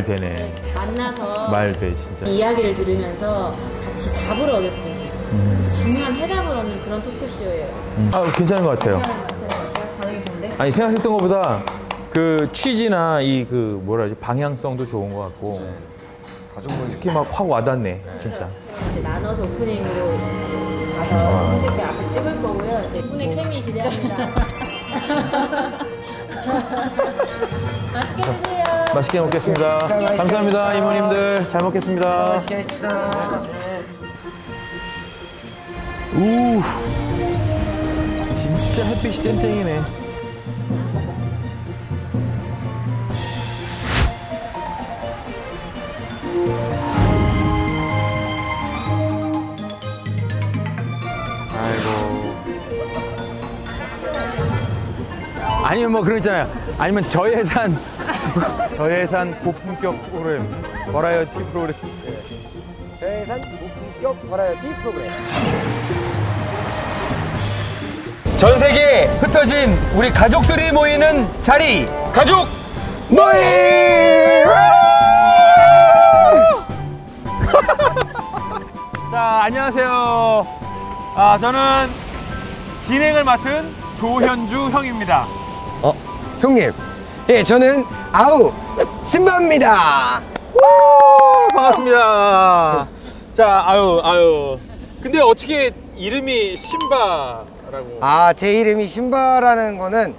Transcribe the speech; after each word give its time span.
말 0.00 0.04
되네. 0.04 0.28
네, 0.34 0.52
만나서 0.74 1.50
말 1.50 1.72
돼, 1.72 1.94
진짜. 1.94 2.24
이야기를 2.26 2.74
들으면서 2.74 3.54
같이 3.84 4.10
답을 4.26 4.48
얻었어요. 4.48 5.10
음. 5.32 5.68
중요한 5.82 6.14
해답을 6.14 6.48
얻는 6.56 6.82
그런 6.84 7.02
토크쇼예요. 7.02 7.66
아, 8.12 8.32
괜찮은 8.34 8.64
것 8.64 8.78
같아요. 8.78 8.98
반응이 9.98 10.24
좋은데? 10.24 10.50
아니, 10.58 10.70
생각했던 10.72 11.12
것보다 11.12 11.62
그 12.10 12.48
취지나 12.52 13.20
이 13.20 13.46
그 13.48 13.78
뭐라 13.84 14.04
하지, 14.04 14.14
방향성도 14.14 14.86
좋은 14.86 15.12
것 15.14 15.20
같고. 15.24 15.60
가족 16.54 16.72
모임. 16.78 16.88
특히 16.88 17.10
막 17.12 17.26
확 17.30 17.48
와닿네, 17.48 18.02
진짜. 18.18 18.48
이제 18.92 19.00
나눠서 19.00 19.42
오프닝으로 19.42 20.14
아. 20.14 20.98
가서 20.98 21.46
홍색자 21.52 21.88
앞에 21.90 22.08
찍을 22.08 22.40
거고요. 22.42 22.84
이제 22.88 22.98
오프닝 23.00 23.34
케미 23.34 23.62
기대합니다. 23.62 24.16
맛있게 27.92 28.22
드세요. 28.22 28.59
맛있게 28.94 29.20
먹겠습니다. 29.20 29.78
감사합니다, 30.16 30.74
이모님들. 30.74 31.48
잘 31.48 31.62
먹겠습니다. 31.62 32.08
맛있게. 32.28 32.66
우 36.16 36.60
진짜 38.34 38.84
햇빛이 38.84 39.22
쨍쨍이네. 39.22 39.80
아니면 55.62 55.92
뭐 55.92 56.00
그런 56.02 56.14
거 56.14 56.16
있잖아요. 56.16 56.50
아니면 56.78 57.08
저예산 57.08 57.78
저예산 58.74 59.38
고품격 59.40 60.10
프로그램 60.10 60.46
버라이어티 60.92 61.44
프로그램. 61.46 61.74
저예산 62.98 63.40
고품격 63.40 64.28
버라이어티 64.30 64.74
프로그램. 64.82 65.10
전 68.36 68.58
세계에 68.58 69.06
흩어진 69.20 69.76
우리 69.94 70.10
가족들이 70.10 70.72
모이는 70.72 71.28
자리. 71.42 71.84
가족 72.12 72.46
모임 73.08 73.30
자 79.10 79.42
안녕하세요. 79.44 80.46
아 81.16 81.36
저는 81.38 81.60
진행을 82.82 83.24
맡은 83.24 83.74
조현주 83.96 84.70
형입니다. 84.70 85.26
어, 85.82 85.92
형님. 86.40 86.72
예, 87.30 87.42
저는 87.44 87.84
아우 88.12 88.52
신바입니다. 89.06 90.20
반갑습니다 91.52 92.88
자 93.32 93.62
아유 93.66 94.00
아유 94.02 94.58
근데 95.00 95.20
어떻게 95.20 95.70
이름이 95.96 96.56
신바라고 96.56 97.98
아, 98.00 98.32
제 98.32 98.52
이름이 98.60 98.88
신바라는 98.88 99.78
거는 99.78 100.14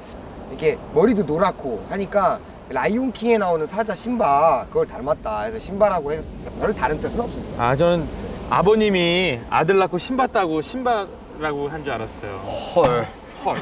이렇게 0.51 0.77
머리도 0.93 1.23
노랗고 1.23 1.85
하니까 1.89 2.39
라이온 2.69 3.11
킹에 3.11 3.37
나오는 3.37 3.67
사자 3.67 3.93
신바 3.93 4.67
그걸 4.69 4.87
닮았다. 4.87 5.41
해서 5.41 5.59
신바라고 5.59 6.13
했습니다. 6.13 6.51
별 6.61 6.73
다른 6.73 7.01
뜻은 7.01 7.19
없습니다. 7.19 7.61
아 7.61 7.75
저는 7.75 8.07
아버님이 8.49 9.39
아들 9.49 9.77
낳고 9.77 9.97
신바 9.97 10.27
따고 10.27 10.61
신바라고 10.61 11.67
한 11.69 11.83
줄 11.83 11.91
알았어요 11.93 12.31
헐. 12.75 13.07
아, 13.43 13.55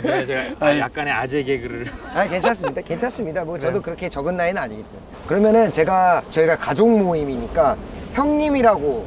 근데 0.00 0.24
제가 0.24 0.78
약간의 0.78 1.12
아재 1.12 1.42
개그를 1.42 1.86
아, 2.14 2.26
괜찮습니다. 2.26 2.80
괜찮습니다. 2.82 3.44
뭐 3.44 3.58
저도 3.58 3.80
그렇게 3.82 4.08
적은 4.08 4.36
나이는 4.36 4.60
아니기 4.60 4.82
때문에. 4.82 5.00
그러면은 5.26 5.72
제가 5.72 6.22
저희가 6.30 6.56
가족 6.56 6.88
모임이니까 6.90 7.76
형님이라고 8.14 9.06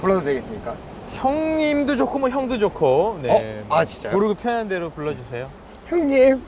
불러도 0.00 0.24
되겠습니까? 0.24 0.74
형님도 1.12 1.96
좋고 1.96 2.18
뭐 2.18 2.28
형도 2.28 2.58
좋고 2.58 3.20
네. 3.22 3.62
어? 3.68 3.76
아, 3.76 3.84
진짜요? 3.84 4.12
부르고 4.12 4.34
편한 4.34 4.68
대로 4.68 4.90
불러주세요. 4.90 5.48
형님. 5.88 6.42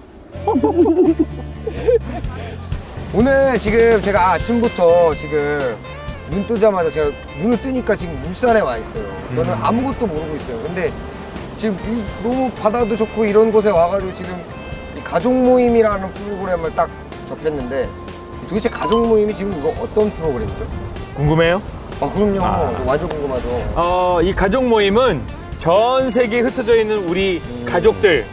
오늘 3.14 3.58
지금 3.58 4.02
제가 4.02 4.32
아침부터 4.32 5.14
지금 5.14 5.76
눈 6.28 6.46
뜨자마자 6.46 6.90
제가 6.90 7.10
눈을 7.38 7.60
뜨니까 7.62 7.96
지금 7.96 8.20
울산에 8.26 8.60
와 8.60 8.76
있어요. 8.76 9.04
저는 9.34 9.52
아무것도 9.54 10.06
모르고 10.06 10.36
있어요. 10.36 10.60
근데 10.64 10.92
지금 11.58 11.74
이- 11.88 12.22
너무 12.22 12.50
바다도 12.50 12.96
좋고 12.96 13.24
이런 13.24 13.50
곳에 13.50 13.70
와가지고 13.70 14.12
지금 14.14 14.34
이 14.96 15.00
가족 15.02 15.32
모임이라는 15.32 16.12
프로그램을 16.12 16.74
딱 16.74 16.88
접했는데 17.28 17.88
도대체 18.48 18.68
가족 18.68 19.06
모임이 19.06 19.34
지금 19.34 19.54
이거 19.58 19.72
어떤 19.82 20.10
프로그램이죠? 20.12 20.66
궁금해요? 21.14 21.62
아 22.00 22.10
그럼요. 22.12 22.42
아. 22.42 22.82
완전 22.86 23.08
궁금하죠. 23.08 23.72
어, 23.74 24.20
이 24.22 24.32
가족 24.34 24.64
모임은 24.66 25.22
전 25.56 26.10
세계에 26.10 26.40
흩어져 26.40 26.76
있는 26.76 26.98
우리 27.08 27.40
가족들, 27.64 28.26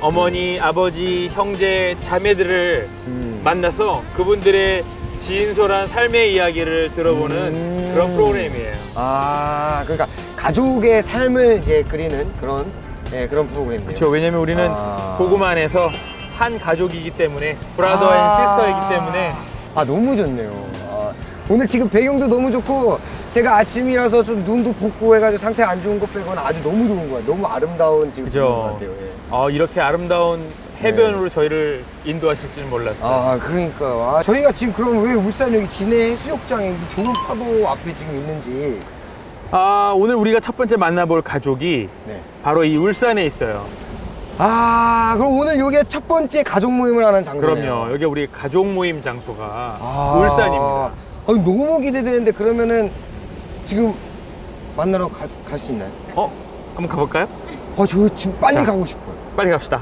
어머니, 0.00 0.58
아버지, 0.60 1.28
형제, 1.34 1.96
자매들을 2.00 2.88
음. 3.08 3.40
만나서 3.42 4.02
그분들의 4.16 4.84
진솔한 5.18 5.86
삶의 5.86 6.34
이야기를 6.34 6.92
들어보는 6.94 7.36
음. 7.36 7.90
그런 7.94 8.14
프로그램이에요. 8.14 8.74
아 8.94 9.82
그러니까 9.84 10.06
가족의 10.36 11.02
삶을 11.02 11.60
이제 11.62 11.84
그리는 11.88 12.30
그런 12.40 12.70
네, 13.10 13.28
그런 13.28 13.46
프로그램이에요. 13.48 13.86
그렇죠. 13.86 14.08
왜냐면 14.08 14.40
우리는 14.40 14.66
아. 14.70 15.16
복음 15.18 15.54
안에서 15.54 15.90
한 16.36 16.58
가족이기 16.58 17.10
때문에 17.12 17.56
brother 17.76 18.06
and 18.06 18.20
아. 18.20 18.36
sister이기 18.36 18.88
때문에 18.94 19.32
아 19.74 19.84
너무 19.84 20.16
좋네요. 20.16 20.50
아, 20.90 21.12
오늘 21.48 21.66
지금 21.66 21.88
배경도 21.88 22.26
너무 22.26 22.50
좋고 22.50 22.98
제가 23.32 23.58
아침이라서 23.58 24.22
좀 24.22 24.44
눈도 24.44 24.72
붓고 24.74 25.16
해가지고 25.16 25.38
상태 25.40 25.62
안 25.62 25.82
좋은 25.82 25.98
것 25.98 26.12
빼고는 26.12 26.38
아주 26.38 26.62
너무 26.62 26.86
좋은 26.86 27.10
거예요. 27.10 27.26
너무 27.26 27.46
아름다운 27.46 28.00
지금 28.12 28.24
그죠. 28.24 28.40
분인 28.40 28.56
것 28.56 28.72
같아요. 28.72 28.90
예. 28.90 29.12
어, 29.30 29.50
이렇게 29.50 29.80
아름다운 29.80 30.44
해변으로 30.84 31.28
저희를 31.28 31.84
인도하실 32.04 32.52
줄은 32.52 32.70
몰랐어요. 32.70 33.10
아 33.10 33.38
그러니까 33.38 33.84
아, 33.86 34.22
저희가 34.22 34.52
지금 34.52 34.72
그럼 34.74 35.02
왜 35.02 35.14
울산 35.14 35.52
여기 35.54 35.68
진해 35.68 36.12
해수욕장에 36.12 36.70
이 36.72 36.94
좋은 36.94 37.12
파도 37.26 37.68
앞에 37.68 37.96
지금 37.96 38.14
있는지 38.16 38.78
아, 39.50 39.94
오늘 39.96 40.14
우리가 40.16 40.40
첫 40.40 40.56
번째 40.56 40.76
만나볼 40.76 41.22
가족이 41.22 41.88
네. 42.06 42.20
바로 42.42 42.64
이 42.64 42.76
울산에 42.76 43.24
있어요. 43.24 43.64
아 44.36 45.14
그럼 45.16 45.38
오늘 45.38 45.56
이게 45.56 45.82
첫 45.88 46.06
번째 46.08 46.42
가족 46.42 46.72
모임을 46.72 47.04
하는 47.04 47.22
장소네요. 47.24 47.54
그럼요. 47.74 47.92
여기 47.94 48.04
우리 48.04 48.26
가족 48.26 48.66
모임 48.66 49.00
장소가 49.00 49.78
아, 49.80 50.14
울산입니다. 50.18 50.92
아니, 51.26 51.38
너무 51.38 51.78
기대되는데 51.80 52.32
그러면은 52.32 52.90
지금 53.64 53.94
만나러 54.76 55.08
갈 55.08 55.58
수 55.58 55.72
있나요? 55.72 55.88
어? 56.16 56.30
한번 56.74 56.88
가볼까요? 56.88 57.28
어, 57.76 57.86
저 57.86 58.08
지금 58.16 58.36
빨리 58.40 58.54
자. 58.54 58.64
가고 58.64 58.84
싶어요. 58.84 59.14
빨리 59.36 59.50
갑시다. 59.52 59.80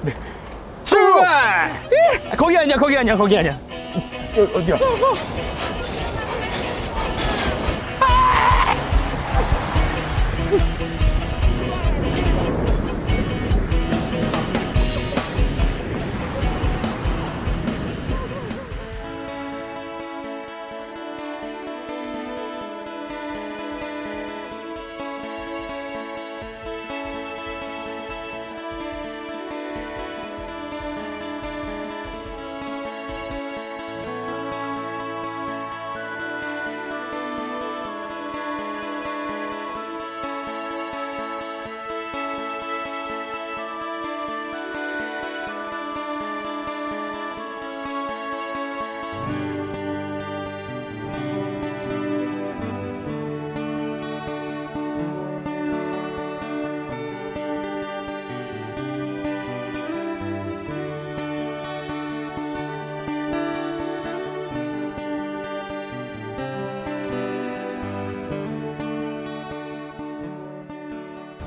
출발! 0.93 1.71
예! 1.93 2.37
거기 2.37 2.56
아니야, 2.59 2.77
거기 2.77 2.97
아니야, 2.99 3.17
거기 3.17 3.39
아니야. 3.39 3.53
어, 3.53 4.59
어디야? 4.59 4.77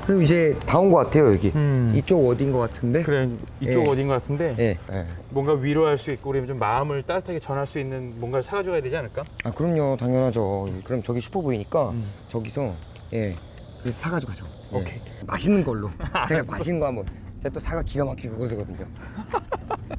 그럼 0.06 0.22
이제 0.22 0.56
다 0.66 0.78
온 0.78 0.90
것 0.90 0.98
같아요 0.98 1.32
여기. 1.32 1.50
음. 1.54 1.92
이쪽 1.96 2.28
어딘 2.28 2.52
것 2.52 2.60
같은데? 2.60 3.02
그래 3.02 3.28
이쪽 3.60 3.84
예. 3.84 3.88
어딘 3.88 4.06
것 4.06 4.14
같은데 4.14 4.54
예. 4.58 4.78
예. 4.92 5.06
뭔가 5.30 5.52
위로할 5.54 5.98
수 5.98 6.12
있고 6.12 6.30
우리 6.30 6.46
좀 6.46 6.58
마음을 6.58 7.02
따뜻하게 7.02 7.40
전할 7.40 7.66
수 7.66 7.80
있는 7.80 8.14
뭔가를 8.20 8.42
사가져가야 8.42 8.80
되지 8.82 8.96
않을까? 8.96 9.24
아 9.44 9.50
그럼요 9.50 9.96
당연하죠. 9.98 10.68
그럼 10.84 11.02
저기 11.02 11.20
슈퍼 11.20 11.40
보이니까 11.40 11.90
음. 11.90 12.04
저기서 12.28 12.72
예 13.14 13.34
그래서 13.82 13.98
사가지고 14.00 14.32
가죠. 14.32 14.46
예. 14.74 14.76
오케이. 14.78 14.98
맛있는 15.26 15.64
걸로. 15.64 15.90
제가 16.28 16.42
맛있는 16.48 16.78
거 16.80 16.86
한번. 16.86 17.04
제가 17.42 17.52
또 17.52 17.60
사과 17.60 17.82
기가 17.82 18.04
막히게 18.04 18.28
그러거든요. 18.30 18.86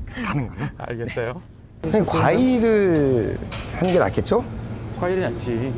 그래서 0.06 0.22
가는 0.24 0.48
걸로. 0.48 0.66
알겠어요. 0.78 1.42
그냥 1.82 2.06
과일을 2.06 3.38
하는 3.76 3.94
게 3.94 4.00
낫겠죠? 4.00 4.44
과일이 5.00 5.22
낫지. 5.22 5.74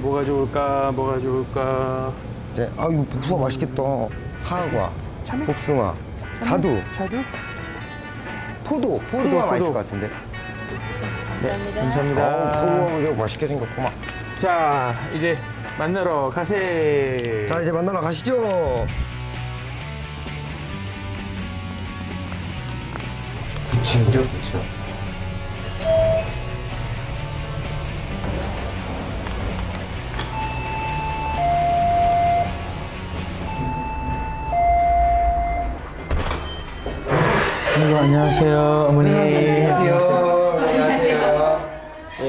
뭐가 0.00 0.24
좋을까? 0.24 0.90
뭐가 0.92 1.18
좋을까? 1.20 2.12
이제 2.54 2.70
아 2.76 2.88
이거 2.90 3.02
복숭아 3.04 3.40
맛있겠다. 3.42 3.82
사과, 4.42 4.92
참외? 5.24 5.44
복숭아, 5.46 5.94
자두, 6.40 6.80
자두? 6.92 7.22
포도, 8.64 8.98
포도가 9.10 9.22
포도, 9.22 9.46
맛있을 9.46 9.58
포도. 9.58 9.72
것 9.72 9.78
같은데. 9.80 10.10
감사합니다. 11.40 11.80
감사합니다. 11.82 12.26
어, 12.28 12.60
포도가 12.60 12.98
이거 13.00 13.14
맛있게 13.14 13.46
생겼구만. 13.48 13.92
자 14.36 14.94
이제 15.12 15.36
만나러 15.78 16.30
가세. 16.30 17.46
자 17.48 17.60
이제 17.60 17.72
만나러 17.72 18.00
가시죠. 18.00 18.86
구층이죠, 23.70 24.22
안녕하세요, 38.04 38.86
어머니. 38.90 39.08
안녕하세요. 39.08 40.58
안녕하세요. 40.58 41.70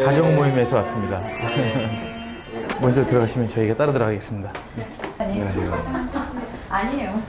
가족 0.06 0.34
모임에서 0.34 0.78
왔습니다. 0.78 1.20
먼저 2.80 3.06
들어가시면 3.06 3.50
저희가 3.50 3.76
따라 3.76 3.92
들어가겠습니다. 3.92 4.54
아니에요. 6.70 7.22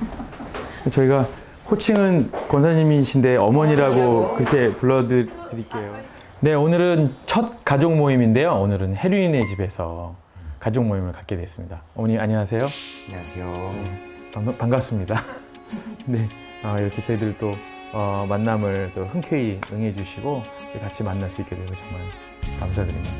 저희가 0.88 1.26
호칭은 1.68 2.30
권사님이신데 2.46 3.36
어머니라고 3.36 4.34
그렇게 4.34 4.72
불러드릴게요. 4.76 5.92
네, 6.44 6.54
오늘은 6.54 7.08
첫 7.26 7.64
가족 7.64 7.96
모임인데요. 7.96 8.52
오늘은 8.54 8.94
혜륜이네 8.94 9.44
집에서 9.44 10.14
가족 10.60 10.84
모임을 10.84 11.10
갖게 11.10 11.36
됐습니다. 11.36 11.82
어머니 11.96 12.16
안녕하세요. 12.16 12.68
안녕하세요. 13.08 13.70
반, 14.32 14.56
반갑 14.56 14.84
습니다. 14.84 15.20
네, 16.06 16.20
아, 16.62 16.78
이렇게 16.78 17.02
저희들 17.02 17.36
또 17.38 17.50
어, 17.92 18.26
만남을 18.28 18.92
또 18.94 19.04
흔쾌히 19.04 19.58
응해주시고 19.72 20.42
같이 20.80 21.02
만날 21.02 21.30
수 21.30 21.40
있게 21.42 21.56
되고 21.56 21.66
정말 21.74 22.00
감사드립니다. 22.60 23.10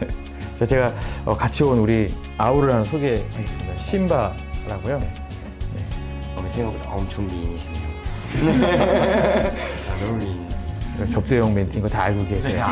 네. 0.00 0.08
자, 0.56 0.66
제가 0.66 0.92
어, 1.24 1.36
같이 1.36 1.64
온 1.64 1.78
우리 1.78 2.12
아우를 2.38 2.72
하나 2.72 2.84
소개하겠습니다. 2.84 3.76
심바라고요. 3.76 5.00
어머니 6.36 6.52
생각보다 6.52 6.90
엄청 6.90 7.26
미인이시네요. 7.26 7.90
아, 9.90 10.04
너무 10.04 10.18
미인. 10.18 10.50
접대용 11.06 11.54
멘트인 11.54 11.82
거 11.82 11.88
다 11.88 12.02
알고 12.04 12.26
계세요. 12.26 12.64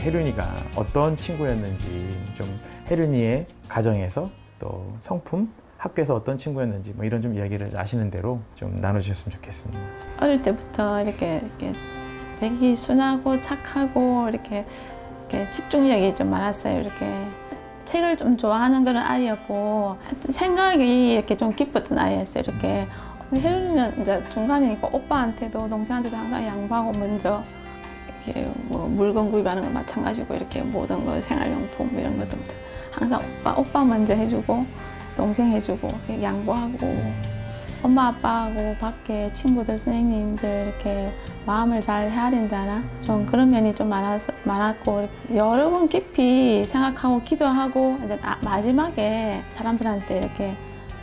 혜륜이가 0.00 0.56
어떤 0.76 1.16
친구였는지 1.16 2.08
좀 2.34 2.46
혜륜이의 2.90 3.46
가정에서 3.68 4.30
또 4.58 4.94
성품 5.00 5.50
학교에서 5.84 6.14
어떤 6.14 6.38
친구였는지 6.38 6.94
뭐 6.94 7.04
이런 7.04 7.20
좀 7.20 7.34
이야기를 7.34 7.76
아시는 7.76 8.10
대로 8.10 8.40
좀 8.54 8.74
나눠주셨으면 8.76 9.36
좋겠습니다. 9.36 9.80
어릴 10.20 10.42
때부터 10.42 11.02
이렇게, 11.02 11.42
이렇게 11.44 11.72
되게 12.40 12.74
순하고 12.74 13.40
착하고 13.42 14.28
이렇게, 14.30 14.64
이렇게 15.28 15.50
집중력이 15.52 16.16
좀 16.16 16.30
많았어요. 16.30 16.80
이렇게 16.80 17.06
책을 17.84 18.16
좀 18.16 18.38
좋아하는 18.38 18.84
그런 18.84 19.02
아이였고 19.02 19.98
생각이 20.30 21.12
이렇게 21.12 21.36
좀 21.36 21.54
깊었던 21.54 21.98
아이였어요. 21.98 22.44
이렇게 22.46 22.86
혜륜이는 23.32 24.00
이제 24.00 24.24
중간이니까 24.32 24.88
오빠한테도 24.90 25.68
동생한테도 25.68 26.16
항상 26.16 26.46
양보하고 26.46 26.92
먼저 26.92 27.44
이렇게 28.24 28.50
뭐 28.68 28.88
물건 28.88 29.30
구입하는 29.30 29.62
거 29.62 29.70
마찬가지고 29.70 30.34
이렇게 30.34 30.62
모든 30.62 31.04
거 31.04 31.20
생활용품 31.20 31.98
이런 31.98 32.16
것도 32.18 32.38
항상 32.90 33.20
오빠 33.20 33.54
오빠 33.58 33.84
먼저 33.84 34.14
해주고 34.14 34.64
동생 35.16 35.50
해주고 35.52 35.92
양보하고 36.22 37.02
엄마 37.82 38.08
아빠하고 38.08 38.74
밖에 38.80 39.30
친구들 39.34 39.76
선생님들 39.76 40.68
이렇게 40.68 41.12
마음을 41.44 41.82
잘 41.82 42.10
헤아린다나 42.10 42.82
좀 43.02 43.26
그런 43.26 43.50
면이 43.50 43.74
좀 43.74 43.90
많아서, 43.90 44.32
많았고 44.44 45.06
여러 45.34 45.68
번 45.68 45.86
깊이 45.88 46.64
생각하고 46.66 47.20
기도하고 47.22 47.98
이제 48.04 48.18
나- 48.20 48.38
마지막에 48.40 49.40
사람들한테 49.52 50.18
이렇게 50.18 50.54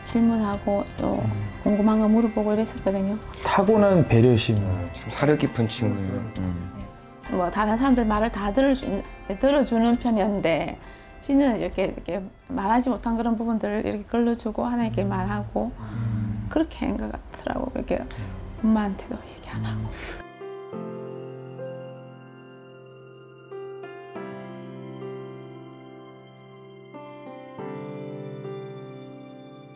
질문하고 0.05 0.83
또 0.97 1.23
궁금한 1.61 1.99
거 1.99 2.07
물어보고 2.07 2.53
이랬었거든요. 2.53 3.15
타고난 3.43 4.07
배려심. 4.07 4.55
좀 4.57 5.11
사려 5.11 5.35
깊은 5.37 5.67
친구예요. 5.67 6.23
뭐 7.29 7.49
다른 7.51 7.77
사람들 7.77 8.03
말을 8.05 8.31
다 8.31 8.51
있는- 8.51 9.03
들어주는 9.39 9.97
편이었는데 9.97 10.77
씨는 11.21 11.59
이렇게 11.59 11.85
이렇게 11.85 12.23
말하지 12.47 12.89
못한 12.89 13.15
그런 13.17 13.37
부분들을 13.37 13.85
이렇게 13.85 14.03
걸러주고 14.05 14.65
하나님께 14.65 15.03
말하고 15.03 15.71
그렇게 16.49 16.85
한 16.85 16.97
것 16.97 17.11
같더라고. 17.11 17.71
이렇게 17.75 18.03
엄마한테도 18.63 19.15
얘기 19.37 19.49
안 19.49 19.63
하고. 19.65 19.81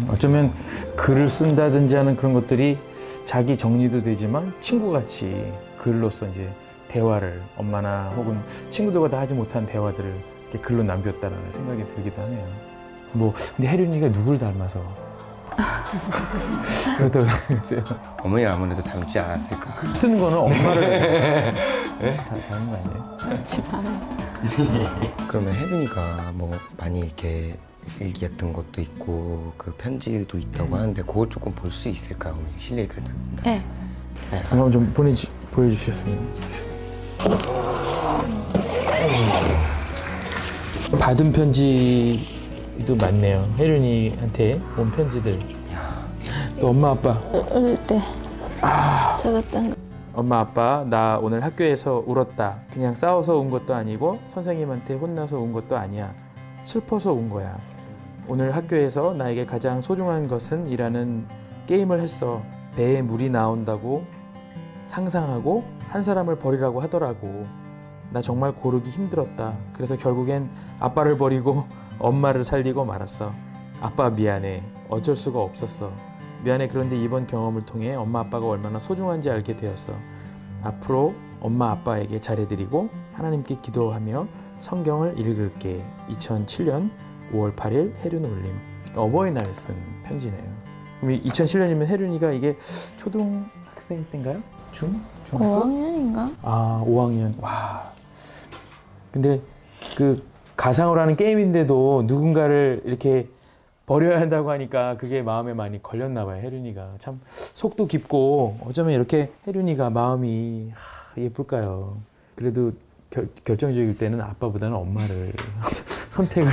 어쩌면 0.10 0.52
글을 0.96 1.30
쓴다든지 1.30 1.96
하는 1.96 2.16
그런 2.16 2.34
것들이 2.34 2.78
자기 3.26 3.58
정리도 3.58 4.04
되지만 4.04 4.54
친구같이 4.60 5.52
글로서 5.78 6.28
이제 6.28 6.50
대화를 6.90 7.42
엄마나 7.58 8.10
혹은 8.16 8.40
친구들과 8.70 9.10
다 9.10 9.20
하지 9.20 9.34
못한 9.34 9.66
대화들을 9.66 10.14
글로 10.62 10.84
남겼다라는 10.84 11.52
생각이 11.52 11.84
들기도 11.96 12.22
하네요. 12.24 12.48
뭐 13.14 13.34
근데 13.56 13.70
혜륜이가 13.70 14.12
누굴 14.12 14.38
닮아서 14.40 14.82
그렇다고 16.98 17.26
생각했어요. 17.26 17.84
어머니 18.22 18.46
아무래도 18.46 18.84
닮지 18.84 19.20
않았을까. 19.20 19.94
쓰는 19.94 20.20
거는 20.20 20.38
엄마를 20.38 21.54
다 22.18 22.36
닮은 22.50 22.70
거 22.70 22.76
아니에요? 22.76 23.44
집안에 23.44 24.00
그러면 25.28 25.54
혜빈이가 25.54 26.32
뭐 26.34 26.52
많이 26.78 27.00
이렇게 27.00 27.58
일기였던 28.00 28.52
것도 28.52 28.82
있고 28.82 29.54
그 29.58 29.72
편지도 29.76 30.38
있다고 30.38 30.76
하는데 30.76 31.02
그걸 31.04 31.30
조금 31.30 31.54
볼 31.54 31.72
수 31.72 31.88
있을까요? 31.90 32.34
어머니? 32.34 32.50
실례가 32.58 32.96
된다. 32.96 33.14
네. 33.44 33.64
한번 34.50 34.72
좀 34.72 34.92
보내주, 34.94 35.30
보여주셨으면 35.52 36.18
좋겠습니다. 36.36 36.76
받은 41.00 41.32
편지도 41.32 42.96
많네요. 42.96 43.48
혜륜이한테 43.58 44.62
온 44.78 44.92
편지들. 44.92 45.40
또 46.60 46.70
엄마 46.70 46.92
아빠. 46.92 47.20
어릴 47.52 47.78
때 47.86 48.00
적었던 49.18 49.70
거 49.72 49.76
엄마 50.14 50.40
아빠 50.40 50.86
나 50.90 51.20
오늘 51.22 51.44
학교에서 51.44 52.04
울었다. 52.06 52.62
그냥 52.72 52.96
싸워서 52.96 53.38
운 53.38 53.50
것도 53.50 53.74
아니고 53.74 54.20
선생님한테 54.28 54.96
혼나서 54.96 55.38
운 55.40 55.52
것도 55.52 55.76
아니야. 55.76 56.14
슬퍼서 56.62 57.14
운 57.14 57.30
거야. 57.30 57.58
오늘 58.28 58.56
학교에서 58.56 59.14
나에게 59.14 59.46
가장 59.46 59.82
소중한 59.82 60.28
것은 60.28 60.68
이라는 60.68 61.26
게임을 61.68 62.00
했어. 62.00 62.42
배에 62.76 63.02
물이 63.02 63.30
나온다고 63.30 64.06
상상하고 64.86 65.64
한 65.90 66.02
사람을 66.02 66.38
버리라고 66.38 66.82
하더라고. 66.82 67.46
나 68.12 68.22
정말 68.22 68.54
고르기 68.54 68.90
힘들었다. 68.90 69.58
그래서 69.74 69.96
결국엔 69.96 70.50
아빠를 70.80 71.18
버리고 71.18 71.66
엄마를 72.00 72.44
살리고 72.44 72.86
말았어. 72.86 73.32
아빠 73.82 74.10
미안해. 74.10 74.64
어쩔 74.90 75.16
수가 75.16 75.42
없었어. 75.42 75.92
미안해. 76.44 76.68
그런데 76.68 76.98
이번 76.98 77.28
경험을 77.28 77.66
통해 77.66 77.94
엄마 77.96 78.22
아빠가 78.22 78.48
얼마나 78.48 78.80
소중한지 78.80 79.30
알게 79.30 79.56
되었어. 79.56 79.94
앞으로 80.64 81.14
엄마 81.42 81.72
아빠에게 81.72 82.20
잘해드리고 82.20 82.90
하나님께 83.14 83.60
기도하며 83.62 84.28
성경을 84.60 85.20
읽을게. 85.20 85.84
2007년 86.10 86.90
5월 87.34 87.56
8일 87.56 87.96
혜륜 87.98 88.26
올림. 88.26 88.52
어버이날 88.96 89.54
쓴 89.54 89.76
편지네요. 90.04 90.44
그럼 91.02 91.22
2007년이면 91.22 91.86
혜륜이가 91.86 92.32
이게 92.32 92.58
초등학생 92.98 94.06
때인가요? 94.12 94.42
중? 94.72 95.02
중학교? 95.26 95.66
5학년인가? 95.66 96.36
아, 96.42 96.84
5학년. 96.86 97.42
와. 97.42 97.95
근데 99.16 99.40
그 99.96 100.22
가상으로 100.58 101.00
하는 101.00 101.16
게임인데도 101.16 102.04
누군가를 102.06 102.82
이렇게 102.84 103.30
버려야 103.86 104.20
한다고 104.20 104.52
하니까 104.52 104.98
그게 104.98 105.22
마음에 105.22 105.54
많이 105.54 105.82
걸렸나 105.82 106.26
봐요 106.26 106.42
혜륜이가. 106.42 106.96
참 106.98 107.22
속도 107.30 107.88
깊고 107.88 108.60
어쩌면 108.66 108.92
이렇게 108.92 109.32
혜륜이가 109.48 109.90
마음이 109.90 110.72
하, 110.74 111.22
예쁠까요? 111.22 111.96
그래도 112.36 112.74
결, 113.10 113.30
결정적일 113.46 113.98
때는 113.98 114.20
아빠보다는 114.20 114.76
엄마를 114.76 115.32
선택을 116.10 116.52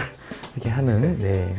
이렇게 0.55 0.71
하는 0.71 1.19
네 1.19 1.57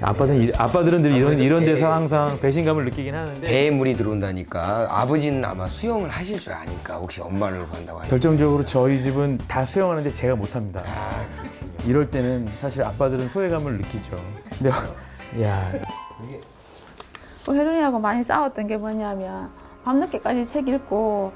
아빠들은 0.00 0.42
이- 0.42 0.50
아빠들은 0.56 1.02
늘 1.02 1.12
이런 1.12 1.38
이런 1.38 1.64
데서 1.64 1.92
항상 1.92 2.38
배신감을 2.40 2.84
느끼긴 2.86 3.14
하는데 3.14 3.40
배에 3.46 3.70
물이 3.70 3.96
들어온다니까 3.96 4.88
아버지는 4.90 5.44
아마 5.44 5.66
수영을 5.68 6.08
하실 6.08 6.38
줄 6.40 6.52
아니까 6.52 6.96
혹시 6.96 7.20
엄마를 7.20 7.66
간다고 7.68 7.98
하니까 7.98 8.10
결정적으로 8.10 8.64
저희 8.64 9.00
집은 9.00 9.38
다 9.48 9.64
수영하는데 9.64 10.12
제가 10.14 10.34
못합니다. 10.36 10.82
이럴 11.86 12.10
때는 12.10 12.48
사실 12.60 12.82
아빠들은 12.84 13.28
소외감을 13.28 13.78
느끼죠. 13.78 14.16
근데 14.58 14.70
야 15.42 15.72
또 17.44 17.54
혜련이하고 17.54 17.98
많이 18.00 18.24
싸웠던 18.24 18.66
게 18.66 18.76
뭐냐면 18.76 19.48
밤늦게까지 19.84 20.46
책 20.46 20.66
읽고 20.66 21.30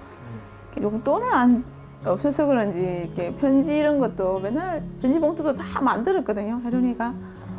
용돈을 0.80 1.32
안 1.32 1.64
없어서 2.04 2.46
그런지 2.46 3.04
이렇게 3.04 3.32
편지 3.36 3.78
이런 3.78 3.98
것도 4.00 4.40
맨날 4.40 4.82
편지 5.00 5.20
봉투도 5.20 5.54
다 5.54 5.80
만들었거든요. 5.80 6.60
혜련이가 6.64 7.14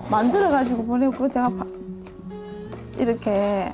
만들어 0.09 0.49
가지고 0.49 0.85
보내고 0.85 1.29
제가 1.29 1.49
바- 1.49 1.65
이렇게 2.97 3.71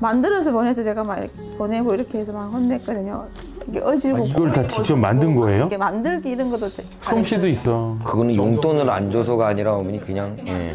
만들어서 0.00 0.52
보내서 0.52 0.82
제가 0.82 1.02
막 1.04 1.18
보내고 1.56 1.94
이렇게 1.94 2.18
해서 2.18 2.32
막 2.32 2.46
혼냈거든요. 2.52 3.26
이게 3.68 3.80
어지르고 3.80 4.22
아, 4.22 4.26
이걸 4.26 4.52
다 4.52 4.66
직접 4.66 4.96
만든 4.96 5.34
거예요? 5.34 5.66
이게 5.66 5.76
만들기 5.76 6.30
이런 6.30 6.50
것도 6.50 6.68
솜씨도 7.00 7.48
있어. 7.48 7.98
그거는 8.04 8.34
용돈을 8.34 8.88
안 8.90 9.10
줘서가 9.10 9.46
아니라 9.48 9.74
어머니 9.76 10.00
그냥 10.00 10.36
예, 10.46 10.74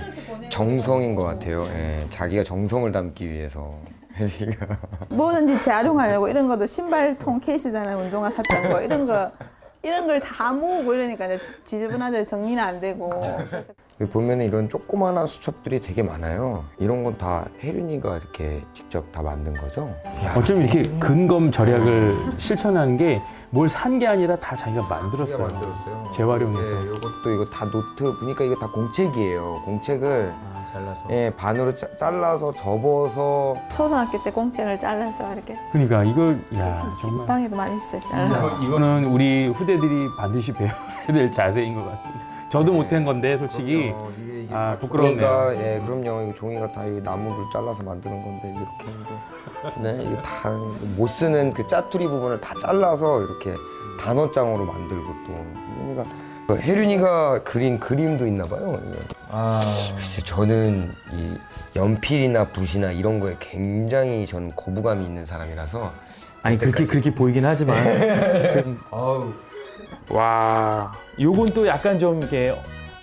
정성인 0.49 1.15
것 1.15 1.23
같아요. 1.23 1.65
예, 1.67 2.05
자기가 2.09 2.43
정성을 2.43 2.91
담기 2.91 3.29
위해서. 3.29 3.73
뭐든지 5.09 5.59
재활용하려고 5.59 6.27
이런 6.27 6.47
것도 6.47 6.67
신발통 6.67 7.39
케이스잖아요. 7.39 7.97
운동화 7.97 8.29
샀던 8.29 8.69
거. 8.71 8.81
이런 8.81 9.07
거 9.07 9.31
이런 9.81 10.05
걸 10.05 10.19
다 10.21 10.51
모으고 10.53 10.93
이러니까 10.93 11.25
이제 11.25 11.39
지저분하게 11.65 12.23
정리는 12.25 12.61
안 12.61 12.79
되고. 12.79 13.09
그래서 13.49 13.73
보면 14.07 14.41
이런 14.41 14.69
조그마한 14.69 15.25
수첩들이 15.27 15.81
되게 15.81 16.03
많아요 16.03 16.63
이런 16.77 17.03
건 17.03 17.17
다 17.17 17.45
혜륜이가 17.61 18.17
이렇게 18.17 18.63
직접 18.73 19.11
다 19.11 19.21
만든 19.21 19.53
거죠 19.53 19.93
어쩜 20.35 20.61
이렇게 20.61 20.81
근검 20.99 21.51
절약을 21.51 22.13
실천하는 22.37 22.97
게 22.97 23.21
뭘 23.53 23.65
산 23.69 23.99
게 23.99 24.07
아니라 24.07 24.35
다 24.35 24.55
자기가 24.55 24.87
만들었어요. 24.87 25.45
만들었어요 25.45 26.03
재활용해서. 26.11 26.73
네, 26.73 26.83
이것도 26.85 27.31
이거 27.35 27.45
다 27.45 27.69
노트 27.69 28.17
보니까 28.17 28.43
이거 28.45 28.55
다 28.55 28.67
공책이에요 28.71 29.61
공책을 29.65 30.33
아, 30.33 30.65
잘라서. 30.73 31.05
예, 31.11 31.31
반으로 31.37 31.75
짜- 31.75 31.85
잘라서 31.99 32.51
접어서 32.53 33.53
초등학교 33.69 34.23
때 34.23 34.31
공책을 34.31 34.79
잘라서 34.79 35.31
이렇게 35.35 35.53
그러니까 35.71 36.03
이걸 36.03 36.39
야 36.57 36.83
정말 36.99 37.27
방에도 37.27 37.55
많이 37.55 37.75
있어요. 37.75 38.01
잘라. 38.09 38.57
이거는 38.63 39.05
우리 39.05 39.47
후대들이 39.49 40.07
반드시 40.17 40.51
배워야 40.51 40.73
될 41.05 41.31
자세인 41.31 41.77
것 41.77 41.85
같습니다. 41.91 42.32
저도 42.53 42.71
못한 42.71 43.03
건데 43.03 43.35
솔직히 43.35 43.87
그럼요. 43.91 44.11
이게, 44.21 44.41
이게 44.43 44.53
아. 44.53 44.77
종이가, 44.79 45.55
예, 45.55 45.81
그럼요. 45.87 46.35
종이가 46.35 46.71
다 46.71 46.83
이 46.85 47.01
나무를 47.01 47.35
잘라서 47.51 47.81
만드는 47.81 48.21
건데 48.21 48.53
이렇게 48.55 48.99
이제 49.01 49.81
네, 49.81 50.03
이게 50.03 50.21
다 50.21 50.49
못 50.95 51.07
쓰는 51.07 51.51
그 51.53 51.67
짜투리 51.67 52.05
부분을 52.05 52.39
다 52.39 52.53
잘라서 52.61 53.21
이렇게 53.23 53.55
단어장으로 53.99 54.65
만들고 54.65 55.03
또 55.25 55.33
혜륜이가 55.39 56.03
그 56.47 56.55
혜륜이가 56.57 57.43
그린 57.43 57.79
그림도 57.79 58.27
있나 58.27 58.43
봐요. 58.45 58.77
아, 59.31 59.59
글쎄 59.95 60.21
저는 60.23 60.91
이 61.13 61.37
연필이나 61.75 62.49
붓이나 62.49 62.91
이런 62.91 63.19
거에 63.19 63.35
굉장히 63.39 64.27
저는 64.27 64.51
거부감이 64.55 65.03
있는 65.03 65.25
사람이라서 65.25 65.91
아니 66.43 66.57
그렇게 66.59 66.85
그렇게 66.85 67.15
보이긴 67.15 67.45
하지만. 67.45 67.83
그- 68.53 68.77
와, 70.13 70.91
요건 71.19 71.47
또 71.47 71.65
약간 71.65 71.97
좀 71.97 72.19
이렇게 72.19 72.55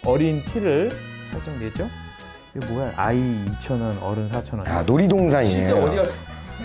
어린 0.07 0.45
티를 0.45 0.93
살짝 1.25 1.57
냈죠? 1.59 1.91
이거 2.55 2.67
뭐야? 2.67 2.93
아이 2.95 3.19
2천 3.47 3.81
원, 3.81 3.99
어른 3.99 4.29
4천 4.29 4.59
원. 4.59 4.69
아, 4.69 4.83
놀이동산이에요. 4.83 6.05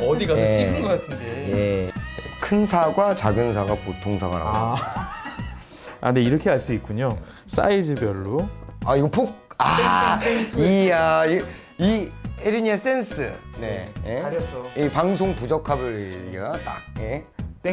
어디 0.01 0.27
가서 0.27 0.39
예. 0.39 0.53
찍은 0.53 0.81
것 0.83 0.87
같은데. 0.89 1.51
예. 1.51 1.91
큰 2.39 2.63
사과, 2.67 3.15
작은 3.15 3.55
사과, 3.55 3.73
보통 3.73 4.19
사과 4.19 4.37
나와요. 4.37 4.75
아, 4.77 5.11
아, 6.01 6.05
근데 6.07 6.21
이렇게 6.21 6.51
할수 6.51 6.75
있군요. 6.75 7.17
사이즈별로. 7.47 8.47
아 8.85 8.95
이거 8.95 9.07
폭. 9.07 9.33
아 9.57 10.19
이야 10.57 11.25
이, 11.25 11.41
이 11.79 12.11
혜린이의 12.41 12.77
센스. 12.77 13.33
네. 13.59 13.91
예? 14.05 14.19
가렸어. 14.21 14.63
이 14.77 14.89
방송 14.89 15.35
부적합을 15.35 16.29
얘가 16.33 16.51
딱. 16.63 16.83
예. 16.99 17.25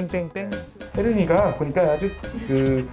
땡땡땡. 0.03 0.51
혜른이가 0.97 1.53
보니까 1.55 1.83
아주 1.83 2.11
그 2.47 2.89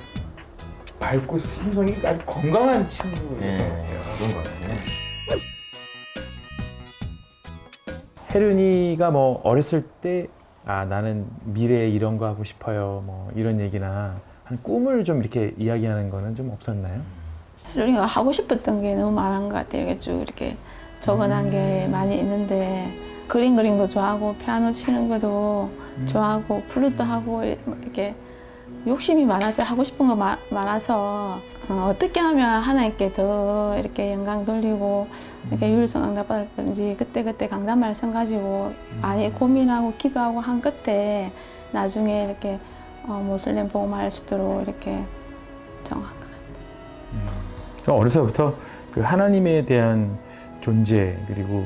밝고 1.00 1.38
심성이 1.38 1.96
아주 2.06 2.20
건강한 2.26 2.90
친구인 2.90 3.42
예. 3.42 3.58
것 3.58 3.64
같아요. 3.70 4.18
그런 4.18 4.34
같아요. 4.36 4.70
혜륜이가 8.36 9.12
뭐 9.12 9.40
어렸을 9.44 9.84
때 10.02 10.28
아 10.66 10.86
나는 10.86 11.26
미래에 11.46 11.90
이런 11.90 12.18
거 12.18 12.28
하고 12.28 12.44
싶어요 12.44 13.02
뭐 13.06 13.32
이런 13.36 13.60
얘기나 13.60 14.18
한 14.44 14.60
꿈을 14.62 15.04
좀 15.04 15.22
이렇게 15.22 15.52
이야기하는 15.58 16.10
거는 16.12 16.36
좀 16.36 16.52
없었나요? 16.52 17.02
혜련이가 17.74 18.06
하고 18.06 18.32
싶었던 18.32 18.82
게 18.84 18.94
너무 18.96 19.12
많은 19.14 19.48
것 19.50 19.56
같아요. 19.56 19.84
이렇게 19.86 20.00
쭉 20.00 20.22
이렇게 20.22 20.58
적어놓은 21.00 21.50
게 21.50 21.88
많이 21.88 22.20
있는데 22.20 22.92
그림 23.28 23.56
그림도 23.56 23.90
좋아하고 23.90 24.36
피아노 24.36 24.74
치는 24.74 25.08
것도 25.08 25.72
좋아하고 26.08 26.64
플루트 26.70 27.02
하고 27.02 27.44
이렇게 27.44 28.16
욕심이 28.88 29.26
많아서 29.26 29.64
하고 29.64 29.84
싶은 29.84 30.08
거 30.08 30.16
마- 30.16 30.38
많아서 30.50 31.40
어, 31.68 31.94
떻게 32.00 32.20
하면 32.20 32.62
하나님께 32.62 33.14
더 33.14 33.76
이렇게 33.78 34.14
영광 34.14 34.46
돌리고 34.46 35.08
이렇게 35.50 35.72
유일성 35.72 36.04
응답 36.04 36.28
받을 36.28 36.48
건지 36.56 36.96
그때 36.98 37.24
그때 37.24 37.48
강단 37.48 37.80
말씀 37.80 38.12
가지고 38.12 38.74
많이 39.02 39.32
고민하고 39.34 39.94
기도하고 39.98 40.40
한 40.40 40.62
끝에 40.62 41.32
나중에 41.72 42.24
이렇게 42.26 42.60
어, 43.06 43.22
모슬렘 43.26 43.68
복음할 43.70 44.10
수 44.12 44.24
있도록 44.24 44.64
이렇게 44.64 45.04
정한 45.84 46.06
것 46.06 46.20
같아요. 46.22 46.40
그럼 47.84 48.00
어려서부터 48.00 48.54
그 48.92 49.02
하나님에 49.02 49.66
대한 49.66 50.18
존재 50.62 51.18
그리고 51.28 51.66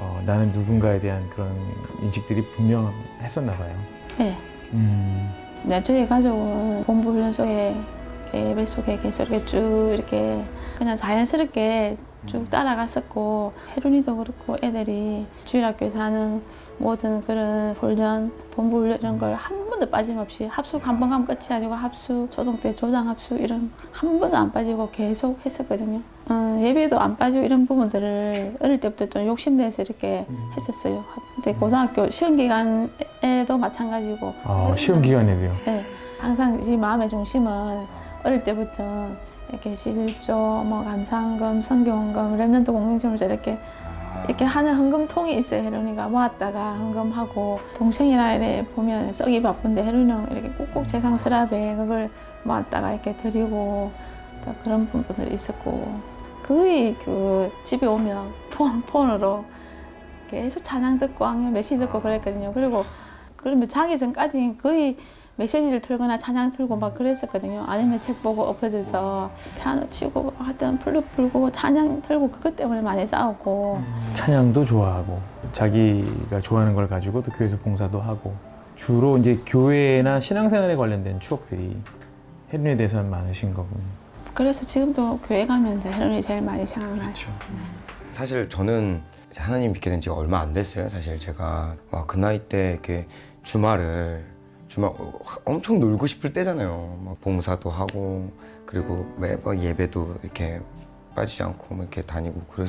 어, 0.00 0.22
나는 0.24 0.50
누군가에 0.52 0.98
대한 0.98 1.28
그런 1.30 1.54
인식들이 2.02 2.42
분명했었나 2.56 3.52
봐요. 3.52 3.74
네. 4.18 4.36
음, 4.72 5.30
네, 5.64 5.82
저희 5.82 6.06
가족은 6.06 6.84
본부 6.84 7.10
훈련 7.10 7.32
속에 7.32 7.76
예배 8.32 8.64
속에 8.64 8.98
계속 8.98 9.28
이렇게 9.28 9.44
쭉 9.44 9.90
이렇게 9.92 10.42
그냥 10.78 10.96
자연스럽게 10.96 11.96
쭉 12.26 12.48
따라갔었고 12.50 13.52
혜륜이도 13.76 14.16
그렇고 14.16 14.56
애들이 14.62 15.26
주일학교에서 15.44 15.98
하는 16.00 16.42
모든 16.78 17.22
그런 17.26 17.72
훈련, 17.74 18.32
본부 18.52 18.78
훈련 18.80 18.98
이런 18.98 19.18
걸 19.18 19.34
한 19.34 19.68
번도 19.70 19.90
빠짐없이 19.90 20.44
합숙 20.46 20.86
한 20.86 20.98
번 21.00 21.10
가면 21.10 21.26
끝이 21.26 21.46
아니고 21.50 21.74
합숙, 21.74 22.30
초등 22.30 22.58
때 22.60 22.74
조장 22.74 23.08
합숙 23.08 23.40
이런 23.40 23.70
한 23.92 24.18
번도 24.18 24.36
안 24.36 24.52
빠지고 24.52 24.90
계속 24.90 25.38
했었거든요. 25.44 26.00
어, 26.28 26.58
예배도 26.60 26.98
안 27.00 27.16
빠지고 27.16 27.44
이런 27.44 27.66
부분들을 27.66 28.56
어릴 28.60 28.80
때부터 28.80 29.06
좀 29.08 29.26
욕심내서 29.26 29.82
이렇게 29.82 30.26
했었어요. 30.56 31.02
근데 31.34 31.54
고등학교 31.54 32.08
시험 32.10 32.36
기간에도 32.36 33.58
마찬가지고 33.58 34.34
아, 34.44 34.74
시험 34.76 35.02
기간에도요. 35.02 35.56
네, 35.64 35.84
항상 36.18 36.62
이 36.62 36.76
마음의 36.76 37.08
중심은 37.08 37.50
어릴 38.24 38.44
때부터 38.44 39.08
이렇게 39.50 39.74
11조, 39.74 40.64
뭐 40.64 40.84
감상금, 40.84 41.62
성경금, 41.62 42.38
랩런트 42.38 42.66
공동체물자 42.66 43.26
이렇게 43.26 43.58
이렇게 44.26 44.44
하는 44.44 44.74
헌금통이 44.74 45.36
있어요. 45.38 45.62
혜련이가 45.62 46.08
모았다가 46.08 46.74
헌금하고 46.74 47.60
동생이나 47.76 48.34
이래 48.34 48.64
보면 48.74 49.12
썩이 49.12 49.42
바쁜데 49.42 49.82
혜련이 49.82 50.10
형 50.10 50.26
이렇게 50.30 50.48
꼭꼭 50.50 50.88
재상스럽게 50.88 51.76
그걸 51.76 52.10
모았다가 52.44 52.92
이렇게 52.92 53.16
드리고 53.16 53.90
또 54.44 54.54
그런 54.62 54.86
부분들이 54.88 55.34
있었고 55.34 56.00
거의 56.44 56.96
그 57.04 57.50
집에 57.64 57.86
오면 57.86 58.32
폰, 58.50 58.82
폰으로 58.82 59.44
계속 60.28 60.64
찬양 60.64 60.98
듣고 60.98 61.24
악령 61.24 61.52
메시 61.52 61.78
듣고 61.78 62.00
그랬거든요. 62.00 62.52
그리고 62.52 62.84
그러면 63.36 63.68
자기 63.68 63.98
전까지 63.98 64.58
거의 64.62 64.96
메시지를 65.40 65.80
틀거나 65.80 66.18
찬양 66.18 66.52
틀고 66.52 66.76
막 66.76 66.94
그랬었거든요. 66.94 67.64
아니면 67.66 67.98
책 67.98 68.22
보고 68.22 68.42
엎어져서 68.42 69.30
피아노 69.56 69.88
치고 69.88 70.34
하여튼 70.36 70.78
플룻 70.78 71.16
불고 71.16 71.50
찬양 71.50 72.02
틀고 72.02 72.30
그것 72.30 72.54
때문에 72.56 72.82
많이 72.82 73.06
싸웠고 73.06 73.80
찬양도 74.12 74.66
좋아하고 74.66 75.18
자기가 75.52 76.40
좋아하는 76.40 76.74
걸 76.74 76.88
가지고 76.88 77.22
또 77.22 77.32
교회에서 77.32 77.56
봉사도 77.56 78.02
하고 78.02 78.34
주로 78.76 79.16
이제 79.16 79.40
교회나 79.46 80.20
신앙생활에 80.20 80.76
관련된 80.76 81.20
추억들이 81.20 81.74
혜륜에 82.52 82.76
대해서는 82.76 83.08
많으신 83.08 83.54
거군요. 83.54 83.82
그래서 84.34 84.66
지금도 84.66 85.20
교회 85.20 85.46
가면 85.46 85.78
이제 85.78 85.90
혜련이 85.90 86.20
제일 86.20 86.42
많이 86.42 86.66
생각나요. 86.66 87.14
사실 88.12 88.50
저는 88.50 89.00
하나님 89.34 89.72
믿게 89.72 89.88
된 89.88 90.02
지가 90.02 90.14
얼마 90.14 90.40
안 90.40 90.52
됐어요. 90.52 90.90
사실 90.90 91.18
제가 91.18 91.76
막그 91.90 92.18
나이 92.18 92.40
때 92.40 92.72
이렇게 92.72 93.06
주말을 93.42 94.29
주말 94.70 94.92
엄청 95.44 95.80
놀고 95.80 96.06
싶을 96.06 96.32
때잖아요. 96.32 97.00
막 97.04 97.20
봉사도 97.20 97.68
하고 97.70 98.30
그리고 98.64 99.04
매번 99.18 99.60
예배도 99.60 100.18
이렇게 100.22 100.60
빠지지 101.16 101.42
않고 101.42 101.74
막 101.74 101.82
이렇게 101.82 102.02
다니고 102.02 102.40
그랬 102.52 102.68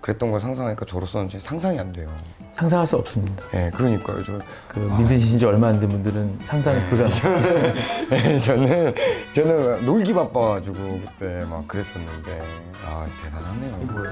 그랬던 0.00 0.30
걸 0.30 0.40
상상하니까 0.40 0.86
저로서는 0.86 1.28
상상이 1.38 1.78
안 1.78 1.92
돼요. 1.92 2.10
상상할 2.54 2.86
수 2.86 2.96
없습니다. 2.96 3.44
예, 3.54 3.70
그러니까요. 3.70 4.24
저그 4.24 4.78
믿으신 4.98 5.38
지 5.38 5.44
얼마 5.44 5.68
안 5.68 5.78
된 5.78 5.90
분들은 5.90 6.38
상상이 6.46 6.82
불가능. 6.86 7.12
예, 8.12 8.38
저는 8.38 8.94
저는 9.34 9.84
놀기 9.84 10.14
바빠가지고 10.14 10.74
그때 10.74 11.44
막 11.50 11.68
그랬었는데 11.68 12.40
아 12.86 13.06
대단하네요. 13.22 14.04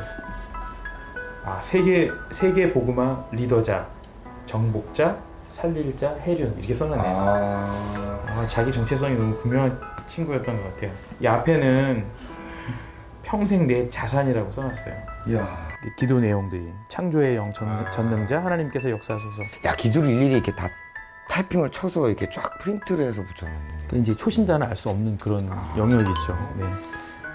아 1.46 1.58
세계 1.62 2.10
세계 2.32 2.70
복음화 2.70 3.24
리더자, 3.32 3.88
정복자, 4.44 5.16
살릴 5.50 5.96
자, 5.96 6.14
해륜 6.22 6.54
이렇게 6.58 6.72
써놨네요. 6.72 7.16
아, 7.16 8.24
아, 8.26 8.46
자기 8.48 8.72
정체성이 8.72 9.14
너무 9.16 9.36
분명한 9.38 9.78
친구였던 10.06 10.56
것 10.62 10.74
같아요. 10.74 10.92
이 11.20 11.26
앞에는 11.26 12.04
평생 13.22 13.66
내 13.66 13.88
자산이라고 13.88 14.50
써놨어요. 14.50 14.94
이야. 15.28 15.70
기도 15.96 16.20
내용들이 16.20 16.72
창조의 16.88 17.36
영 17.36 17.52
전, 17.52 17.90
전능자 17.90 18.42
하나님께서 18.44 18.90
역사하소서. 18.90 19.42
야 19.64 19.74
기도를 19.76 20.10
일일이 20.10 20.34
이렇게 20.34 20.54
다 20.54 20.68
타이핑을 21.30 21.70
쳐서 21.70 22.08
이렇게 22.08 22.28
쫙 22.30 22.58
프린트를 22.58 23.04
해서 23.04 23.22
붙여놨네. 23.22 23.60
그러니까 23.76 23.96
이제 23.96 24.14
초신자는 24.14 24.66
알 24.66 24.76
수 24.76 24.88
없는 24.90 25.16
그런 25.18 25.48
영역이죠. 25.76 26.36
네. 26.56 26.64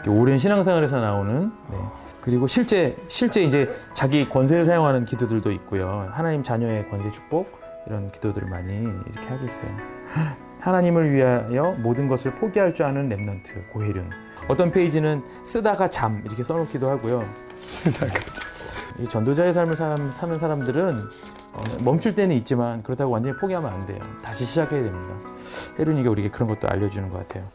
오랜 0.07 0.37
신앙생활에서 0.37 0.99
나오는 0.99 1.51
네. 1.71 1.77
그리고 2.21 2.45
실제 2.45 2.95
실제 3.07 3.41
이제 3.41 3.73
자기 3.95 4.29
권세를 4.29 4.63
사용하는 4.63 5.03
기도들도 5.05 5.51
있고요. 5.53 6.09
하나님 6.11 6.43
자녀의 6.43 6.89
권세 6.89 7.09
축복 7.09 7.59
이런 7.87 8.07
기도들을 8.07 8.47
많이 8.47 8.81
이렇게 8.81 9.29
하고 9.29 9.45
있어요. 9.45 9.69
하나님을 10.59 11.11
위하여 11.11 11.75
모든 11.79 12.07
것을 12.07 12.33
포기할 12.35 12.73
줄 12.73 12.85
아는 12.85 13.09
Remnant 13.09 13.71
고혜륜. 13.71 14.09
어떤 14.47 14.71
페이지는 14.71 15.23
쓰다가 15.43 15.87
잠 15.89 16.21
이렇게 16.25 16.43
써놓기도 16.43 16.89
하고요. 16.89 17.27
이 18.99 19.07
전도자의 19.07 19.53
삶을 19.53 19.75
사람, 19.75 20.09
사는 20.09 20.39
사람들은 20.39 20.99
어, 21.53 21.61
멈출 21.83 22.15
때는 22.15 22.35
있지만 22.37 22.83
그렇다고 22.83 23.11
완전히 23.11 23.37
포기하면 23.37 23.71
안 23.71 23.85
돼요. 23.85 23.99
다시 24.23 24.43
시작해야 24.45 24.83
됩니다. 24.83 25.13
혜륜이가 25.79 26.09
우리에게 26.09 26.29
그런 26.29 26.49
것도 26.49 26.67
알려주는 26.67 27.09
것 27.09 27.19
같아요. 27.19 27.49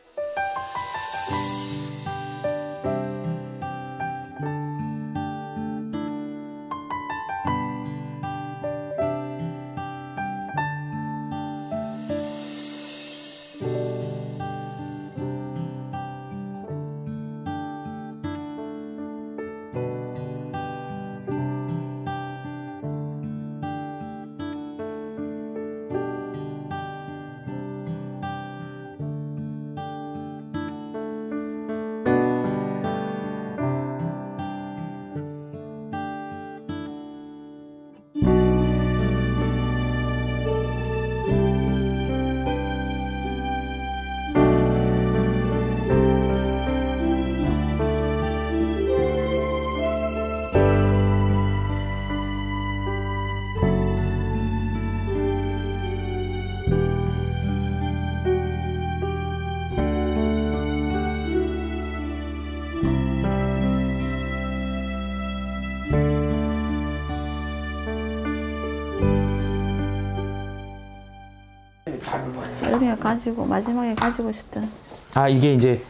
혜련이가 72.71 72.97
가지고 72.97 73.45
마지막에 73.45 73.95
가지고 73.95 74.31
싶던 74.31 74.71
아 75.15 75.29
이게 75.29 75.53
이제 75.55 75.83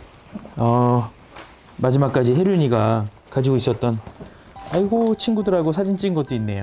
어, 0.57 1.11
마지막까지 1.77 2.35
혜륜이가 2.35 3.07
가지고 3.29 3.57
있었던 3.57 3.99
아이고 4.73 5.15
친구들하고 5.17 5.73
사진 5.73 5.97
찍은 5.97 6.15
것도 6.15 6.35
있네요. 6.37 6.63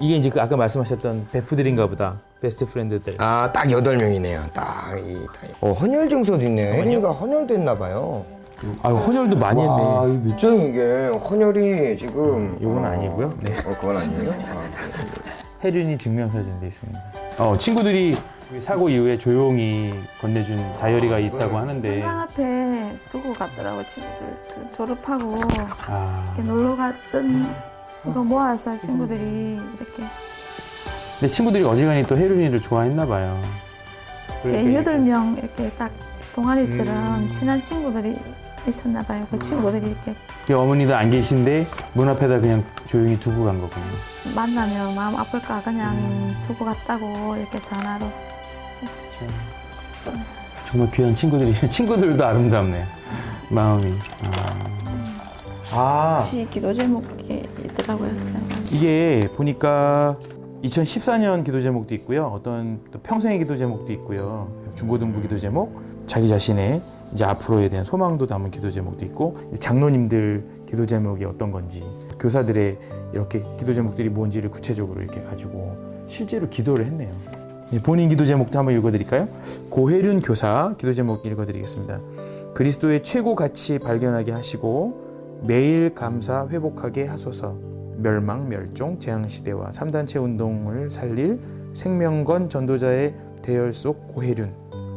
이게 0.00 0.16
이제 0.16 0.30
그 0.30 0.40
아까 0.40 0.56
말씀하셨던 0.56 1.28
베프들인가 1.30 1.86
보다 1.86 2.18
베스트 2.40 2.66
프렌드들. 2.66 3.16
아 3.20 3.50
딱 3.52 3.70
여덟 3.70 3.96
명이네요. 3.96 4.46
딱 4.52 4.96
이. 4.98 5.16
어 5.60 5.72
헌혈 5.72 6.08
증서도 6.08 6.42
있네요. 6.46 6.72
혜린이가 6.74 7.12
헌혈됐나 7.12 7.78
봐요. 7.78 8.24
아 8.82 8.90
헌혈도 8.90 9.36
많이 9.38 9.60
와, 9.64 10.02
했네. 10.06 10.14
이몇 10.28 10.38
장이 10.38 10.68
이게 10.70 11.10
헌혈이 11.22 11.96
지금. 11.98 12.56
이건 12.60 12.84
아니고요. 12.84 13.34
네. 13.42 13.52
어 13.52 13.74
그건 13.80 13.96
아니에요. 13.96 14.32
아, 14.32 14.62
혜륜이 15.62 15.96
증명사진 15.98 16.58
돼 16.58 16.66
있습니다. 16.66 16.98
어, 17.38 17.56
친구들이 17.56 18.16
사고 18.60 18.88
이후에 18.88 19.18
조용히 19.18 19.92
건네준 20.20 20.76
다이어리가 20.76 21.18
있다고 21.18 21.58
하는데. 21.58 22.00
한강 22.02 22.20
앞에 22.20 22.96
두고 23.08 23.32
갔더라고 23.34 23.84
친구들. 23.86 24.26
그 24.48 24.72
졸업하고 24.72 25.40
아, 25.88 26.32
이렇게 26.34 26.42
놀러 26.50 26.76
갔던 26.76 27.54
이거 28.08 28.22
모아서 28.22 28.76
친구들이 28.76 29.60
이렇게. 29.76 30.02
근데 31.18 31.28
친구들이 31.28 31.64
어지간히 31.64 32.02
또 32.04 32.16
혜륜이를 32.16 32.60
좋아했나 32.60 33.06
봐요. 33.06 33.40
그러니까 34.42 34.74
여덟 34.74 34.98
명 34.98 35.36
이렇게 35.38 35.70
딱 35.76 35.90
동아리처럼 36.34 37.30
친한 37.30 37.60
친구들이 37.60 38.16
있었나 38.66 39.02
봐요. 39.02 39.26
그 39.30 39.38
친구들이 39.38 39.86
이렇게 39.90 40.14
그 40.46 40.56
어머니도 40.58 40.94
안 40.96 41.10
계신데 41.10 41.66
문 41.94 42.08
앞에다 42.08 42.40
그냥 42.40 42.64
조용히 42.86 43.18
두고 43.18 43.44
간 43.44 43.60
거군요. 43.60 43.86
만나면 44.34 44.94
마음 44.94 45.16
아플까 45.16 45.62
그냥 45.62 46.34
두고 46.42 46.64
갔다고 46.64 47.36
이렇게 47.36 47.60
전화로 47.60 48.10
정말 50.66 50.90
귀한 50.90 51.14
친구들이 51.14 51.54
친구들도 51.68 52.24
아름답네요. 52.24 52.84
마음이. 53.50 53.92
아, 55.72 55.78
아 55.78 56.16
혹시 56.16 56.46
기도 56.50 56.72
제목이 56.72 57.44
있더라고요. 57.64 58.10
이게 58.70 59.28
보니까 59.34 60.18
2014년 60.64 61.44
기도 61.44 61.60
제목도 61.60 61.94
있고요. 61.96 62.26
어떤 62.26 62.80
또 62.90 62.98
평생의 63.00 63.38
기도 63.38 63.56
제목도 63.56 63.92
있고요. 63.92 64.50
중고등부 64.74 65.20
기도 65.20 65.38
제목, 65.38 65.82
자기 66.06 66.28
자신의 66.28 66.80
이제 67.12 67.24
앞으로에 67.24 67.68
대한 67.68 67.84
소망도 67.84 68.26
담은 68.26 68.50
기도 68.50 68.70
제목도 68.70 69.04
있고 69.06 69.36
장로님들 69.58 70.64
기도 70.66 70.86
제목이 70.86 71.26
어떤 71.26 71.50
건지 71.50 71.84
교사들의 72.18 72.78
이렇게 73.12 73.42
기도 73.58 73.74
제목들이 73.74 74.08
뭔지를 74.08 74.50
구체적으로 74.50 75.02
이렇게 75.02 75.20
가지고 75.20 75.76
실제로 76.06 76.48
기도를 76.48 76.86
했네요. 76.86 77.10
예, 77.72 77.78
본인 77.80 78.10
기도 78.10 78.26
제목도 78.26 78.58
한번 78.58 78.74
읽어드릴까요? 78.76 79.28
고혜륜 79.70 80.20
교사 80.20 80.74
기도 80.76 80.92
제목 80.92 81.24
읽어드리겠습니다. 81.24 82.00
그리스도의 82.52 83.02
최고 83.02 83.34
가치 83.34 83.78
발견하게 83.78 84.32
하시고 84.32 85.40
매일 85.46 85.94
감사 85.94 86.46
회복하게 86.48 87.06
하소서. 87.06 87.56
멸망 87.96 88.50
멸종 88.50 88.98
재앙 88.98 89.26
시대와 89.26 89.70
3단체 89.70 90.22
운동을 90.22 90.90
살릴 90.90 91.38
생명건 91.72 92.50
전도자의 92.50 93.14
대열 93.40 93.72
속 93.72 94.14
고혜륜. 94.14 94.52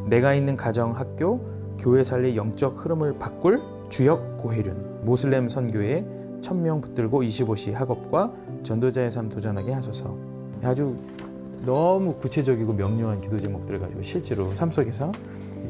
내가 0.10 0.34
있는 0.34 0.58
가정 0.58 0.98
학교 0.98 1.40
교회 1.80 2.04
살릴 2.04 2.36
영적 2.36 2.84
흐름을 2.84 3.18
바꿀 3.18 3.62
주역 3.90 4.38
고혜륜. 4.38 5.06
모슬렘 5.06 5.48
선교에 5.48 6.06
천명 6.42 6.82
붙들고 6.82 7.24
25시 7.24 7.72
학업과 7.72 8.34
전도자의 8.64 9.10
삶 9.10 9.30
도전하게 9.30 9.72
하소서. 9.72 10.18
아주 10.62 10.96
너무 11.66 12.14
구체적이고 12.16 12.74
명료한 12.74 13.22
기도 13.22 13.38
제목들을 13.40 13.80
가지고 13.80 14.02
실제로 14.02 14.50
삶 14.54 14.72
속에서 14.72 15.12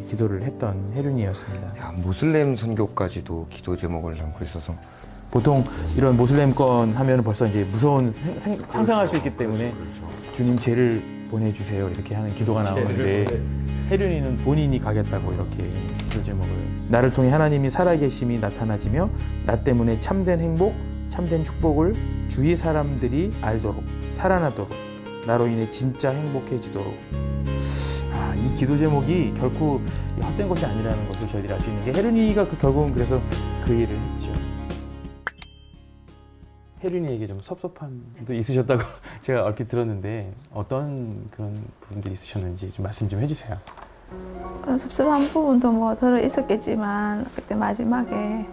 기도를 0.08 0.44
했던 0.44 0.92
혜륜이었습니다. 0.94 1.78
야 1.80 1.92
모슬렘 1.96 2.56
선교까지도 2.56 3.48
기도 3.50 3.76
제목을 3.78 4.18
담고 4.18 4.44
있어서. 4.46 4.76
보통 5.32 5.64
이런 5.98 6.16
모슬렘권 6.16 6.94
하면 6.94 7.24
벌써 7.24 7.46
이제 7.48 7.64
무서운 7.66 8.10
생- 8.12 8.40
생- 8.40 8.62
상상할 8.70 9.08
수 9.08 9.18
있기 9.18 9.36
때문에 9.36 9.74
주님 10.32 10.58
죄를 10.58 11.02
보내주세요. 11.32 11.90
이렇게 11.90 12.14
하는 12.16 12.34
기도가 12.36 12.62
나오는데 12.62 13.26
혜륜이는 13.90 14.38
본인이 14.38 14.80
가겠다고 14.80 15.34
이렇게 15.34 15.70
그 16.12 16.22
제목을. 16.22 16.50
나를 16.90 17.12
통해 17.12 17.30
하나님이 17.30 17.70
살아계심이 17.70 18.40
나타나지며 18.40 19.10
나 19.46 19.62
때문에 19.64 20.00
참된 20.00 20.40
행복, 20.40 20.74
참된 21.10 21.44
축복을 21.44 21.96
주위 22.30 22.56
사람들이 22.56 23.34
알도록 23.42 23.84
살아나도록 24.12 24.70
나로 25.26 25.48
인해 25.48 25.70
진짜 25.70 26.10
행복해지도록 26.12 26.94
아, 28.14 28.34
이 28.36 28.54
기도 28.54 28.78
제목이 28.78 29.34
결코 29.36 29.82
헛된 30.22 30.48
것이 30.48 30.66
아니라는 30.66 31.08
것을 31.10 31.28
저희들이 31.28 31.52
알 31.54 31.60
수 31.60 31.70
있는 31.70 31.84
게 31.84 31.92
혜륜이가 31.94 32.48
그 32.48 32.58
결국은 32.58 32.94
그래서 32.94 33.20
그 33.66 33.74
일을 33.74 33.98
했죠. 33.98 34.32
혜륜이에게 36.84 37.28
좀 37.28 37.42
섭섭함도 37.42 38.34
있으셨다고 38.34 38.84
제가 39.22 39.44
얼핏 39.44 39.68
들었는데 39.68 40.32
어떤 40.54 41.30
그런 41.32 41.56
부분들이 41.82 42.14
있으셨는지 42.14 42.70
좀 42.72 42.84
말씀 42.84 43.10
좀 43.10 43.20
해주세요. 43.22 43.58
어, 44.68 44.78
섭섭한 44.78 45.22
부분도 45.30 45.72
뭐 45.72 45.96
들어 45.96 46.22
있었겠지만 46.22 47.26
그때 47.34 47.56
마지막에 47.56 48.48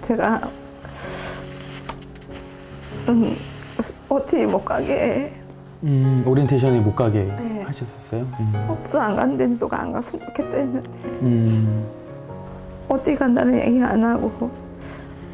제가 0.00 0.40
음, 3.08 3.36
OT 4.08 4.46
못 4.46 4.64
가게 4.64 5.32
음, 5.82 6.22
오리엔테이션에 6.26 6.80
못 6.80 6.94
가게 6.96 7.24
네. 7.24 7.62
하셨었어요? 7.66 8.22
음. 8.40 8.66
오빠도 8.70 9.00
안 9.00 9.16
갔는데 9.16 9.46
누가 9.58 9.80
안 9.80 9.92
갔으면 9.92 10.24
좋겠다 10.26 10.56
했는데 10.56 10.90
음. 11.22 11.86
어디 12.88 13.14
간다는 13.14 13.58
얘기 13.58 13.82
안 13.82 14.02
하고 14.02 14.50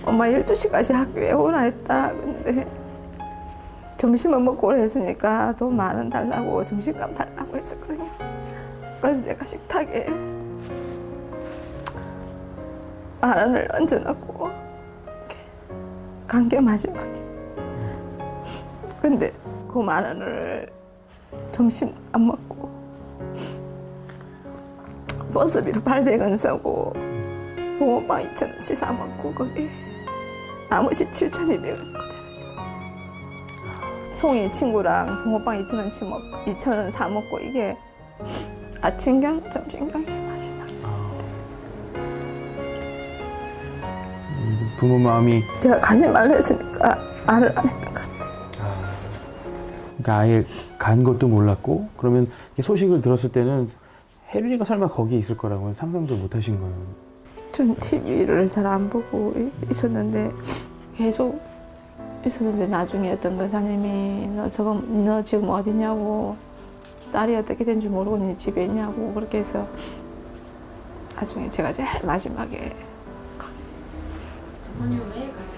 엄마 0.05 0.27
12시까지 0.27 0.95
학교에 0.95 1.33
오라 1.33 1.61
했다 1.61 2.11
근데 2.13 2.67
점심을 3.99 4.41
먹고 4.41 4.69
오라 4.69 4.79
했으니까 4.79 5.55
돈 5.57 5.77
만 5.77 5.97
원 5.97 6.11
달라고 6.11 6.65
점심값 6.65 7.15
달라고 7.15 7.57
했었거든요 7.57 8.07
그래서 9.01 9.25
내가 9.25 9.45
식탁에 9.45 10.07
만 13.21 13.37
원을 13.39 13.69
얹어놓고 13.73 14.51
간게 16.27 16.61
마지막에 16.61 17.23
근데 19.01 19.33
그 19.69 19.81
만 19.83 20.05
원을 20.05 20.69
점심 21.53 21.95
안 22.13 22.27
먹고 22.27 22.69
버스비로 25.33 25.81
800원 25.83 26.37
쓰고 26.37 26.93
붕어빵 27.79 28.35
2,000원치 28.35 28.75
사 28.75 28.93
먹고 28.93 29.33
거기 29.33 29.71
나머지 30.69 31.07
7,200원 31.07 31.77
그대로 31.79 32.33
있었어요. 32.33 32.73
송이 34.13 34.51
친구랑 34.53 35.23
붕어빵 35.23 35.67
2,000원치 35.67 36.05
먹 36.09 36.21
2,000원 36.47 36.91
사 36.91 37.09
먹고 37.09 37.39
이게 37.39 37.77
아침경 38.83 39.51
점심경이 39.51 40.05
마지막. 40.27 40.60
부모 44.81 44.99
마음이 44.99 45.43
제가 45.61 45.79
가지 45.79 46.09
말라 46.09 46.35
했으니까 46.35 46.99
말을 47.27 47.53
안 47.59 47.69
했던 47.69 47.83
것 47.93 48.01
같아요. 48.01 48.31
그러니까 49.99 50.17
아예 50.17 50.45
간 50.79 51.05
것도 51.05 51.29
몰랐고 51.29 51.87
그러면 51.99 52.27
소식을 52.59 53.03
들었을 53.03 53.31
때는 53.31 53.69
혜륜이가 54.35 54.65
설마 54.65 54.89
거기에 54.89 55.19
있을 55.19 55.37
거라고는 55.37 55.75
상상도 55.75 56.17
못 56.17 56.35
하신 56.35 56.59
거예요. 56.59 56.75
전 57.53 57.75
TV를 57.75 58.47
잘 58.47 58.65
안 58.67 58.89
보고 58.89 59.35
이- 59.37 59.51
있었는데 59.71 60.31
계속 60.97 61.39
있었는데 62.25 62.67
나중에 62.69 63.13
어떤 63.13 63.37
권사님이 63.37 64.29
너 64.29 64.49
저거 64.49 64.75
너 64.87 65.23
지금 65.23 65.51
어디냐고 65.51 66.37
딸이 67.13 67.37
어떻게 67.37 67.67
된줄 67.67 67.91
모르고 67.91 68.17
니 68.17 68.39
집에 68.39 68.65
있냐고 68.65 69.13
그렇게 69.13 69.41
해서 69.41 69.67
나중에 71.17 71.51
제가 71.51 71.71
제일 71.71 71.87
마지막에 72.03 72.75
왜 74.89 75.31
가지 75.33 75.57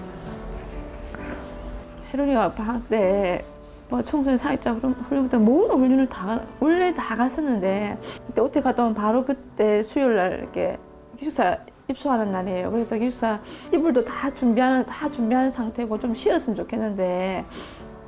혜론이가 2.11 2.51
방학 2.53 2.89
때 2.89 3.45
뭐 3.89 4.01
청소년 4.01 4.37
사회자 4.39 4.71
훈련- 4.73 4.93
훈련부터 5.07 5.37
모든 5.37 5.75
훈련을 5.75 6.09
다 6.09 6.25
가- 6.25 6.41
원래 6.59 6.91
다 6.95 7.15
갔었는데 7.15 7.95
그때 8.25 8.41
OT 8.41 8.61
갔다 8.61 8.81
오면 8.83 8.95
바로 8.95 9.23
그때 9.23 9.83
수요일 9.83 10.15
날 10.15 10.39
이렇게 10.39 10.79
기숙사 11.15 11.57
입소하는 11.87 12.31
날이에요. 12.31 12.71
그래서 12.71 12.95
기숙사 12.97 13.39
이불도 13.71 14.03
다 14.03 14.31
준비하는 14.31 14.83
다 14.87 15.11
준비하는 15.11 15.51
상태고 15.51 15.99
좀 15.99 16.15
쉬었으면 16.15 16.55
좋겠는데 16.55 17.45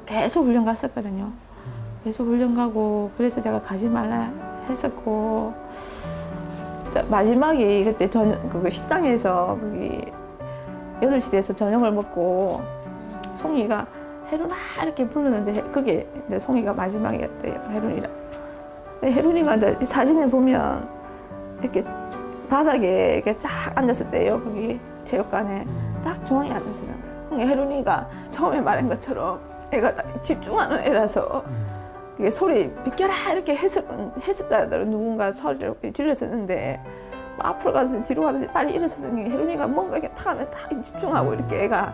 계속 0.08 0.46
훈련 0.46 0.66
갔었거든요. 0.66 1.32
계속 2.04 2.26
훈련 2.26 2.56
가고 2.56 3.12
그래서 3.16 3.40
제가 3.40 3.62
가지 3.62 3.88
말라 3.88 4.32
했었고 4.68 5.54
자, 6.90 7.04
마지막에 7.10 7.84
그때 7.84 8.10
저녁 8.10 8.50
그 8.50 8.68
식당에서 8.72 9.60
거기 9.62 10.02
8시 11.02 11.32
돼서 11.32 11.54
저녁을 11.54 11.92
먹고 11.92 12.62
송이가 13.36 13.86
혜론아 14.32 14.56
이렇게 14.84 15.08
부르는데 15.08 15.62
그게 15.72 16.08
내 16.28 16.40
송이가 16.40 16.74
마지막이었대요 16.74 17.62
근데 19.00 19.12
혜론이가 19.12 19.56
이제 19.56 19.78
이 19.82 19.86
사진에 19.86 20.28
보면 20.28 20.88
이렇게 21.62 21.84
바닥에 22.50 23.16
이렇게 23.16 23.38
쫙 23.38 23.72
앉았을 23.76 24.10
때요 24.12 24.42
거기 24.44 24.80
체육관에. 25.04 25.66
딱 26.04 26.24
중앙에 26.24 26.52
앉았어요. 26.52 26.90
그러니까 27.30 27.50
혜론이가 27.50 28.10
처음에 28.30 28.62
말한 28.62 28.88
것처럼 28.90 29.40
애가 29.72 29.96
딱 29.96 30.24
집중하는 30.24 30.80
애라서 30.84 31.44
그게 32.16 32.30
소리 32.30 32.72
비켜라 32.84 33.14
이렇게 33.34 33.56
했을, 33.56 33.84
했었다 34.22 34.68
누군가 34.68 35.32
소리를 35.32 35.76
질렀었는데 35.92 36.80
뭐 36.84 36.92
앞으로 37.40 37.74
가서 37.74 38.04
뒤로 38.04 38.24
가든지 38.24 38.48
빨리 38.48 38.74
일어서더니 38.74 39.30
혜론이가 39.30 39.68
뭔가 39.68 39.98
이렇게 39.98 40.14
탁 40.14 40.28
하면 40.28 40.50
딱 40.50 40.70
집중하고 40.82 41.34
이렇게 41.34 41.64
애가 41.64 41.94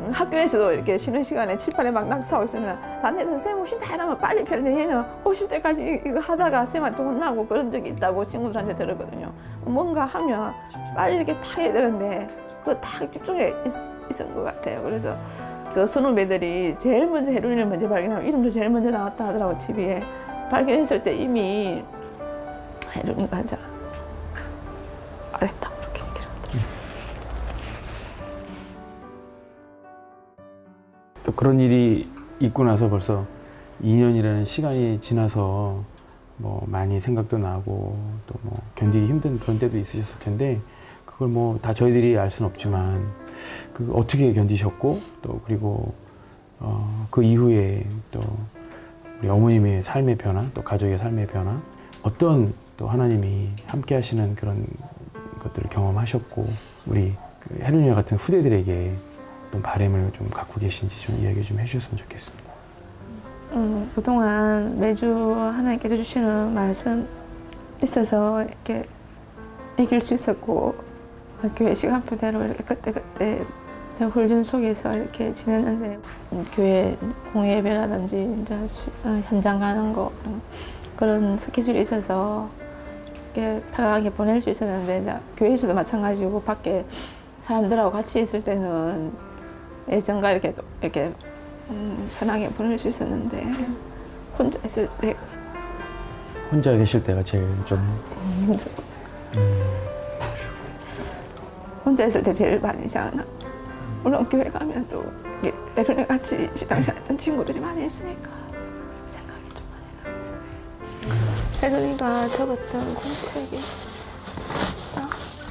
음, 0.00 0.10
학교에서도 0.12 0.72
이렇게 0.72 0.98
쉬는 0.98 1.22
시간에 1.22 1.56
칠판에 1.56 1.90
막 1.90 2.06
낙서하고 2.06 2.44
있으면 2.44 2.78
다른 3.00 3.20
애들 3.20 3.38
쌤 3.38 3.58
오신다 3.60 3.94
이러면 3.94 4.18
빨리 4.18 4.44
펴는데 4.44 4.80
얘는 4.80 5.02
오실 5.24 5.48
때까지 5.48 6.02
이거 6.04 6.20
하다가 6.20 6.66
쌤한테 6.66 7.02
혼나고 7.02 7.46
그런 7.46 7.72
적이 7.72 7.90
있다고 7.90 8.26
친구들한테 8.26 8.76
들었거든요. 8.76 9.32
뭔가 9.62 10.04
하면 10.04 10.52
빨리 10.94 11.16
이렇게 11.16 11.34
탁 11.40 11.58
해야 11.58 11.72
되는데 11.72 12.26
그거 12.60 12.74
탁 12.80 13.10
집중해 13.10 13.48
있, 13.64 13.72
있은 14.10 14.34
것 14.34 14.44
같아요. 14.44 14.82
그래서 14.82 15.16
그 15.72 15.86
선후배들이 15.86 16.76
제일 16.78 17.06
먼저 17.06 17.30
헤로인을 17.30 17.66
먼저 17.66 17.88
발견하고 17.88 18.26
이름도 18.26 18.50
제일 18.50 18.68
먼저 18.68 18.90
나왔다 18.90 19.28
하더라고 19.28 19.58
TV에 19.58 20.02
발견했을 20.50 21.02
때 21.02 21.14
이미 21.14 21.82
헤로인가 22.94 23.40
이제 23.40 23.56
말했다 25.40 25.70
그렇게 25.70 26.00
얘기를 26.02 26.22
하더라고요. 26.28 26.62
또 31.24 31.32
그런 31.32 31.60
일이 31.60 32.08
있고 32.40 32.64
나서 32.64 32.88
벌써 32.88 33.26
2년이라는 33.82 34.44
시간이 34.44 35.00
지나서 35.00 35.82
뭐 36.38 36.64
많이 36.68 37.00
생각도 37.00 37.38
나고 37.38 37.98
또 38.26 38.36
뭐 38.42 38.54
견디기 38.74 39.06
힘든 39.06 39.38
그런 39.38 39.58
때도 39.58 39.76
있으셨을 39.78 40.18
텐데 40.18 40.60
그걸 41.04 41.28
뭐 41.28 41.58
다 41.58 41.72
저희들이 41.72 42.16
알 42.18 42.30
수는 42.30 42.50
없지만 42.50 43.10
그 43.72 43.90
어떻게 43.94 44.32
견디셨고 44.32 44.98
또 45.22 45.40
그리고 45.46 45.94
어, 46.58 47.06
그 47.10 47.22
이후에 47.22 47.86
또 48.10 48.20
우리 49.20 49.28
어머님의 49.28 49.82
삶의 49.82 50.16
변화 50.18 50.46
또 50.54 50.62
가족의 50.62 50.98
삶의 50.98 51.26
변화 51.26 51.60
어떤 52.02 52.54
또 52.76 52.86
하나님이 52.88 53.50
함께 53.66 53.94
하시는 53.94 54.34
그런 54.34 54.66
것들을 55.48 55.70
경험하셨고 55.70 56.46
우리 56.86 57.14
그 57.40 57.58
혜륜이와 57.62 57.94
같은 57.96 58.16
후대들에게 58.16 58.92
어떤 59.48 59.62
바램을 59.62 60.12
좀 60.12 60.28
갖고 60.30 60.60
계신지 60.60 61.00
좀 61.02 61.18
이야기 61.20 61.42
좀 61.42 61.58
해주셨으면 61.58 61.96
좋겠습니다. 61.98 62.46
음, 63.52 63.90
그동안 63.94 64.78
매주 64.78 65.06
하나님께서 65.34 65.96
주시는 65.96 66.52
말씀 66.54 67.06
있어서 67.82 68.42
이렇게 68.42 68.84
이길 69.78 70.00
수 70.00 70.14
있었고 70.14 70.74
교회 71.54 71.74
시간표대로 71.74 72.42
이렇게 72.44 72.64
그때그때 72.64 73.44
훈련 74.12 74.42
속에서 74.42 74.94
이렇게 74.94 75.32
지냈는데 75.34 75.98
음, 76.32 76.46
교회 76.54 76.96
공예배라든지 77.32 78.40
이제 78.42 78.68
수- 78.68 78.90
어, 79.04 79.22
현장 79.28 79.58
가는 79.60 79.92
거 79.92 80.10
음, 80.26 80.40
그런 80.96 81.38
스케줄이 81.38 81.80
있어서 81.80 82.48
이렇게 83.36 83.60
편하게 83.72 84.08
보낼 84.10 84.40
수 84.40 84.48
있었는데 84.48 85.00
이제 85.00 85.14
교회에서도 85.36 85.74
마찬가지고 85.74 86.40
밖에 86.42 86.84
사람들하고 87.44 87.92
같이 87.92 88.22
있을 88.22 88.42
때는 88.42 89.12
예전과 89.90 90.32
이렇게 90.32 90.54
또 90.54 90.62
이렇게 90.80 91.12
음, 91.68 92.10
편하게 92.18 92.48
보낼 92.48 92.78
수 92.78 92.88
있었는데 92.88 93.46
혼자 94.38 94.58
있을 94.64 94.88
때. 95.00 95.14
혼자 96.50 96.72
계실 96.76 97.02
때가 97.02 97.22
제일 97.22 97.46
좀 97.66 97.78
혼자 101.84 102.06
있을 102.06 102.22
때 102.22 102.32
제일 102.32 102.60
많이 102.60 102.88
장나 102.88 103.24
물론 104.02 104.24
교회 104.28 104.44
가면 104.44 104.86
또 104.88 105.04
예전에 105.76 106.06
같이 106.06 106.48
신앙생활했던 106.54 107.18
친구들이 107.18 107.60
많이 107.60 107.84
있으니까 107.84 108.30
혜준이가 111.66 112.28
적었던 112.28 112.94
공책이 112.94 113.58
아, 114.96 115.08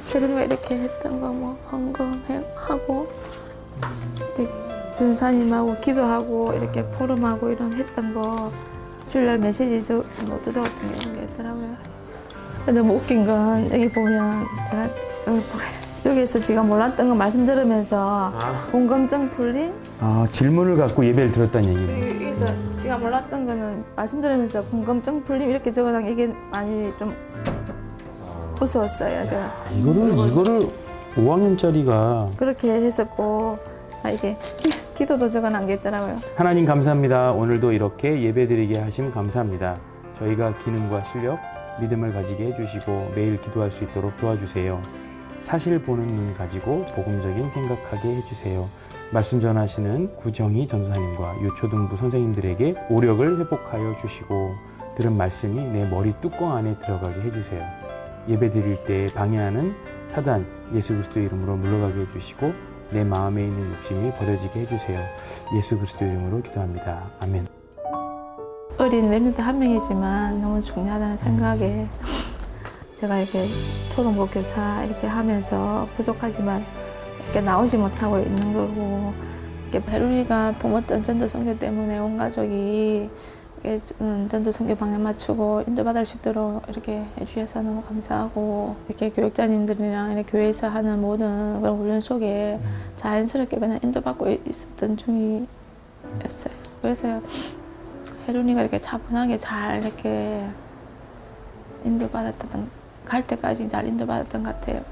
혜륜이가 0.08 0.44
이렇게 0.44 0.78
했던 0.80 1.20
거 1.20 1.28
뭐 1.28 1.58
헌금하고 1.70 3.08
눈사님하고 4.98 5.76
기도하고 5.82 6.54
이렇게 6.54 6.86
포럼하고 6.92 7.50
이런 7.50 7.74
했던 7.74 8.14
거 8.14 8.50
주일날 9.10 9.40
메시지 9.40 9.84
저, 9.84 9.96
노트 10.26 10.54
적었던 10.54 11.14
게 11.14 11.24
있더라고요. 11.24 11.76
너무 12.68 12.94
웃긴 12.96 13.26
건 13.26 13.70
여기 13.74 13.90
보면 13.90 14.46
제가 14.70 14.84
여기 15.28 15.42
보게 15.48 15.66
여기에서 16.06 16.40
제가 16.40 16.62
몰랐던 16.62 17.10
거 17.10 17.16
말씀 17.16 17.46
들으면서 17.46 18.32
궁금증 18.72 19.30
풀림 19.32 19.74
아 20.00 20.26
질문을 20.32 20.78
갖고 20.78 21.04
예배를 21.04 21.32
들었다는 21.32 21.70
얘기네. 21.74 22.26
여기서 22.28 22.46
제가 22.78 22.98
몰랐던 23.00 23.48
거는 23.48 23.84
말씀 23.96 24.22
들으면서 24.22 24.64
궁금증 24.66 25.24
풀림 25.24 25.50
이렇게 25.50 25.72
적어놓은 25.72 26.08
이게 26.08 26.32
많이 26.52 26.94
좀 27.00 27.16
무서웠어요. 28.60 29.26
제가 29.26 29.52
이거를 29.76 30.12
이거를 30.28 30.70
5학년짜리가 31.16 32.38
그렇게 32.38 32.72
했었고 32.72 33.58
아 34.04 34.12
이게 34.12 34.38
기도도 34.96 35.28
적어놓은 35.28 35.66
게 35.66 35.74
있더라고요. 35.74 36.18
하나님 36.36 36.66
감사합니다. 36.66 37.32
오늘도 37.32 37.72
이렇게 37.72 38.22
예배드리게 38.22 38.80
하심 38.80 39.12
감사합니다. 39.12 39.78
저희가 40.20 40.58
기능과 40.60 41.02
실력, 41.04 41.40
믿음을 41.82 42.14
가지게 42.14 42.46
해주시고 42.48 43.14
매일 43.16 43.42
기도할 43.42 43.72
수 43.72 43.84
있도록 43.86 44.16
도와주세요. 44.18 45.05
사실 45.46 45.80
보는 45.80 46.08
눈 46.08 46.34
가지고 46.34 46.84
복음적인 46.96 47.50
생각하게 47.50 48.16
해주세요. 48.16 48.68
말씀 49.12 49.40
전하시는 49.40 50.16
구정희 50.16 50.68
전도사님과 50.68 51.40
유초등부 51.44 51.96
선생님들에게 51.96 52.88
오력을 52.90 53.40
회복하여 53.40 53.96
주시고 53.96 54.56
들은 54.96 55.16
말씀이 55.16 55.64
내 55.66 55.86
머리 55.88 56.16
뚜껑 56.20 56.56
안에 56.56 56.80
들어가게 56.80 57.22
해주세요. 57.22 57.64
예배 58.28 58.50
드릴 58.50 58.84
때 58.86 59.06
방해하는 59.14 59.76
사단 60.08 60.48
예수 60.74 60.94
그리스도 60.94 61.20
이름으로 61.20 61.58
물러가게 61.58 62.02
해주시고 62.02 62.52
내 62.90 63.04
마음에 63.04 63.44
있는 63.44 63.72
욕심이 63.76 64.12
버려지게 64.14 64.62
해주세요. 64.62 65.00
예수 65.56 65.76
그리스도 65.78 66.06
이름으로 66.06 66.42
기도합니다. 66.42 67.12
아멘. 67.20 67.48
어린 68.80 69.12
랩런트 69.12 69.38
한 69.38 69.60
명이지만 69.60 70.42
너무 70.42 70.60
중요하다는 70.60 71.18
생각에 71.18 71.88
제가 72.96 73.20
이렇게 73.20 73.46
초등부 73.94 74.28
교사 74.28 74.84
이렇게 74.86 75.06
하면서 75.06 75.88
부족하지만 75.98 76.64
이렇게 77.26 77.42
나오지 77.42 77.78
못하고 77.78 78.20
있는 78.20 78.54
거고 78.54 79.14
이렇게 79.64 79.86
베루리가 79.86 80.54
부모던 80.60 81.04
전도 81.04 81.28
선교 81.28 81.58
때문에 81.60 82.00
온 82.00 82.16
가족이 82.16 83.10
음, 84.00 84.28
전도 84.32 84.52
선교 84.52 84.76
방향 84.76 85.04
맞추고 85.04 85.64
인도받을 85.68 86.06
수 86.06 86.18
있도록 86.18 86.62
이렇게 86.70 87.04
해주셔서 87.20 87.64
너무 87.64 87.82
감사하고 87.82 88.76
이렇게 88.88 89.10
교육자님들이랑 89.10 90.14
이렇게 90.14 90.32
교회에서 90.32 90.70
하는 90.70 91.02
모든 91.02 91.60
그런 91.60 91.78
훈련 91.78 92.00
속에 92.00 92.60
자연스럽게 92.98 93.58
그냥 93.58 93.80
인도받고 93.84 94.30
있었던 94.48 94.96
중이었어요. 94.98 96.54
그래서 96.82 97.22
혜lun이가 98.28 98.62
이렇게 98.62 98.80
차분하게 98.80 99.40
잘 99.40 99.84
이렇게 99.84 100.46
인도받았던 101.84 102.85
갈 103.06 103.26
때까지 103.26 103.70
잘 103.70 103.88
인도받았던 103.88 104.44
것 104.44 104.60
같아요. 104.60 104.84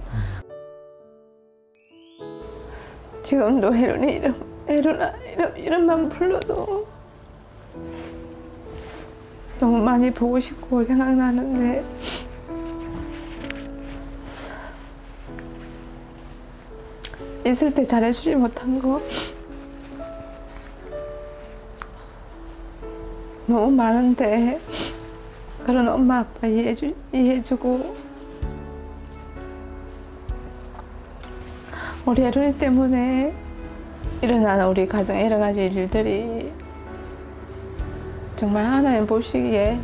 지금도 3.25 3.73
혜lun이 3.73 4.13
이름 4.13 4.35
혜lun아 4.67 5.13
이름 5.33 5.57
이름만 5.57 6.09
불러도 6.09 6.87
너무 9.59 9.77
많이 9.81 10.11
보고 10.11 10.39
싶고 10.39 10.83
생각나는데 10.83 11.83
있을 17.45 17.73
때 17.73 17.85
잘해주지 17.85 18.35
못한 18.35 18.79
거 18.79 19.01
너무 23.45 23.71
많은데 23.71 24.59
그런 25.65 25.87
엄마 25.87 26.19
아빠 26.19 26.47
이해해주, 26.47 26.93
이해해주고 27.13 28.02
우리 32.05 32.21
혜lun이 32.21 32.57
때문에 32.57 33.33
일어나는 34.21 34.67
우리 34.67 34.85
가정의 34.85 35.25
여러 35.25 35.39
가지 35.39 35.63
일들이 35.63 36.51
정말 38.35 38.65
하나님 38.65 39.07
보시기에 39.07 39.79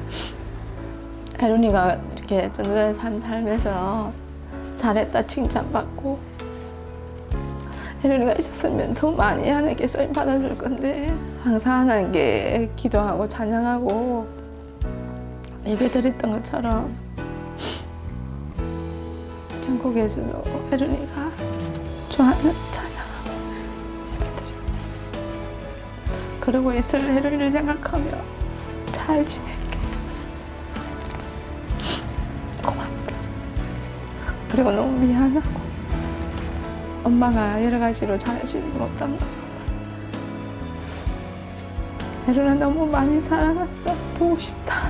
혜lun이가 1.42 1.98
이렇게 2.18 2.52
전도된 2.52 2.94
삶 2.94 3.22
살면서 3.22 4.12
잘했다 4.76 5.28
칭찬받고 5.28 6.20
혜lun이가 8.04 8.34
있었으면 8.34 8.94
더 8.96 9.12
많이 9.12 9.50
하나님께 9.50 9.88
쓰임 9.88 10.12
받아줄 10.12 10.58
건데 10.58 11.14
항상 11.42 11.80
하나님께 11.80 12.72
기도하고 12.76 13.30
찬양하고 13.30 14.28
예배 15.66 15.88
드렸던 15.88 16.32
것처럼 16.32 16.94
전국에서도 19.62 20.44
혜lun이가 20.70 21.19
그러고 26.50 26.74
있을 26.74 27.00
혜lun이를 27.00 27.52
생각하며 27.52 28.06
잘 28.92 29.24
지낼게. 29.24 29.78
고맙다 32.66 33.14
그리고 34.50 34.72
너무 34.72 34.98
미안하고 35.06 35.60
엄마가 37.04 37.64
여러 37.64 37.78
가지로 37.78 38.18
잘해주지 38.18 38.58
못한 38.80 39.16
거 39.20 39.26
정말 39.30 39.50
혜lun아 42.30 42.56
너무 42.56 42.88
많이 42.88 43.22
사랑한다. 43.22 43.94
보고 44.18 44.40
싶다. 44.40 44.90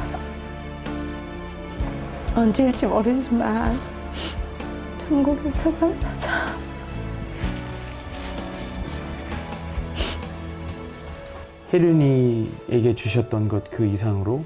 언제일지 2.37 2.85
모르지만 2.85 3.77
천국에서 5.01 5.71
만나자 5.71 6.28
혜륜이에게 11.71 12.95
주셨던 12.95 13.47
것 13.47 13.63
그 13.71 13.85
이상으로 13.85 14.43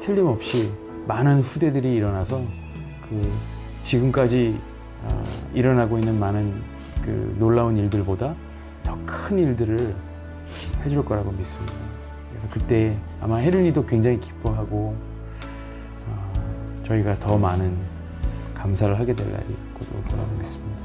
틀림없이 0.00 0.72
많은 1.06 1.40
후대들이 1.40 1.94
일어나서 1.94 2.42
그 3.08 3.32
지금까지 3.82 4.58
아, 5.06 5.22
일어나고 5.52 5.98
있는 5.98 6.18
많은 6.18 6.62
그 7.02 7.36
놀라운 7.38 7.76
일들보다 7.76 8.34
더 8.82 8.98
큰 9.06 9.38
일들을 9.38 9.94
해줄 10.84 11.04
거라고 11.04 11.30
믿습니다. 11.32 11.74
그래서 12.30 12.48
그때 12.50 12.96
아마 13.20 13.36
혜륜이도 13.36 13.84
굉장히 13.86 14.18
기뻐하고 14.20 14.96
아, 16.10 16.32
저희가 16.82 17.18
더 17.20 17.36
많은 17.38 17.76
감사를 18.54 18.98
하게 18.98 19.14
될 19.14 19.30
날이 19.30 19.44
곧 19.78 19.86
올 19.94 20.02
거라고 20.04 20.32
믿습니다. 20.38 20.83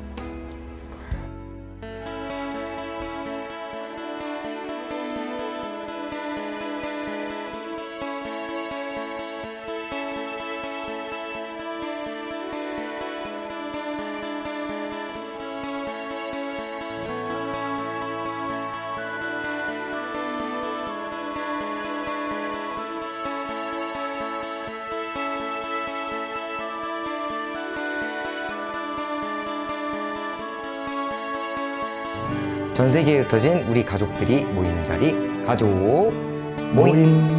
전 32.79 32.89
세계에 32.89 33.19
흩어진 33.19 33.59
우리 33.67 33.83
가족들이 33.83 34.45
모이는 34.45 34.85
자리 34.85 35.13
가족 35.45 35.67
모임. 35.67 36.95
모임. 36.95 37.38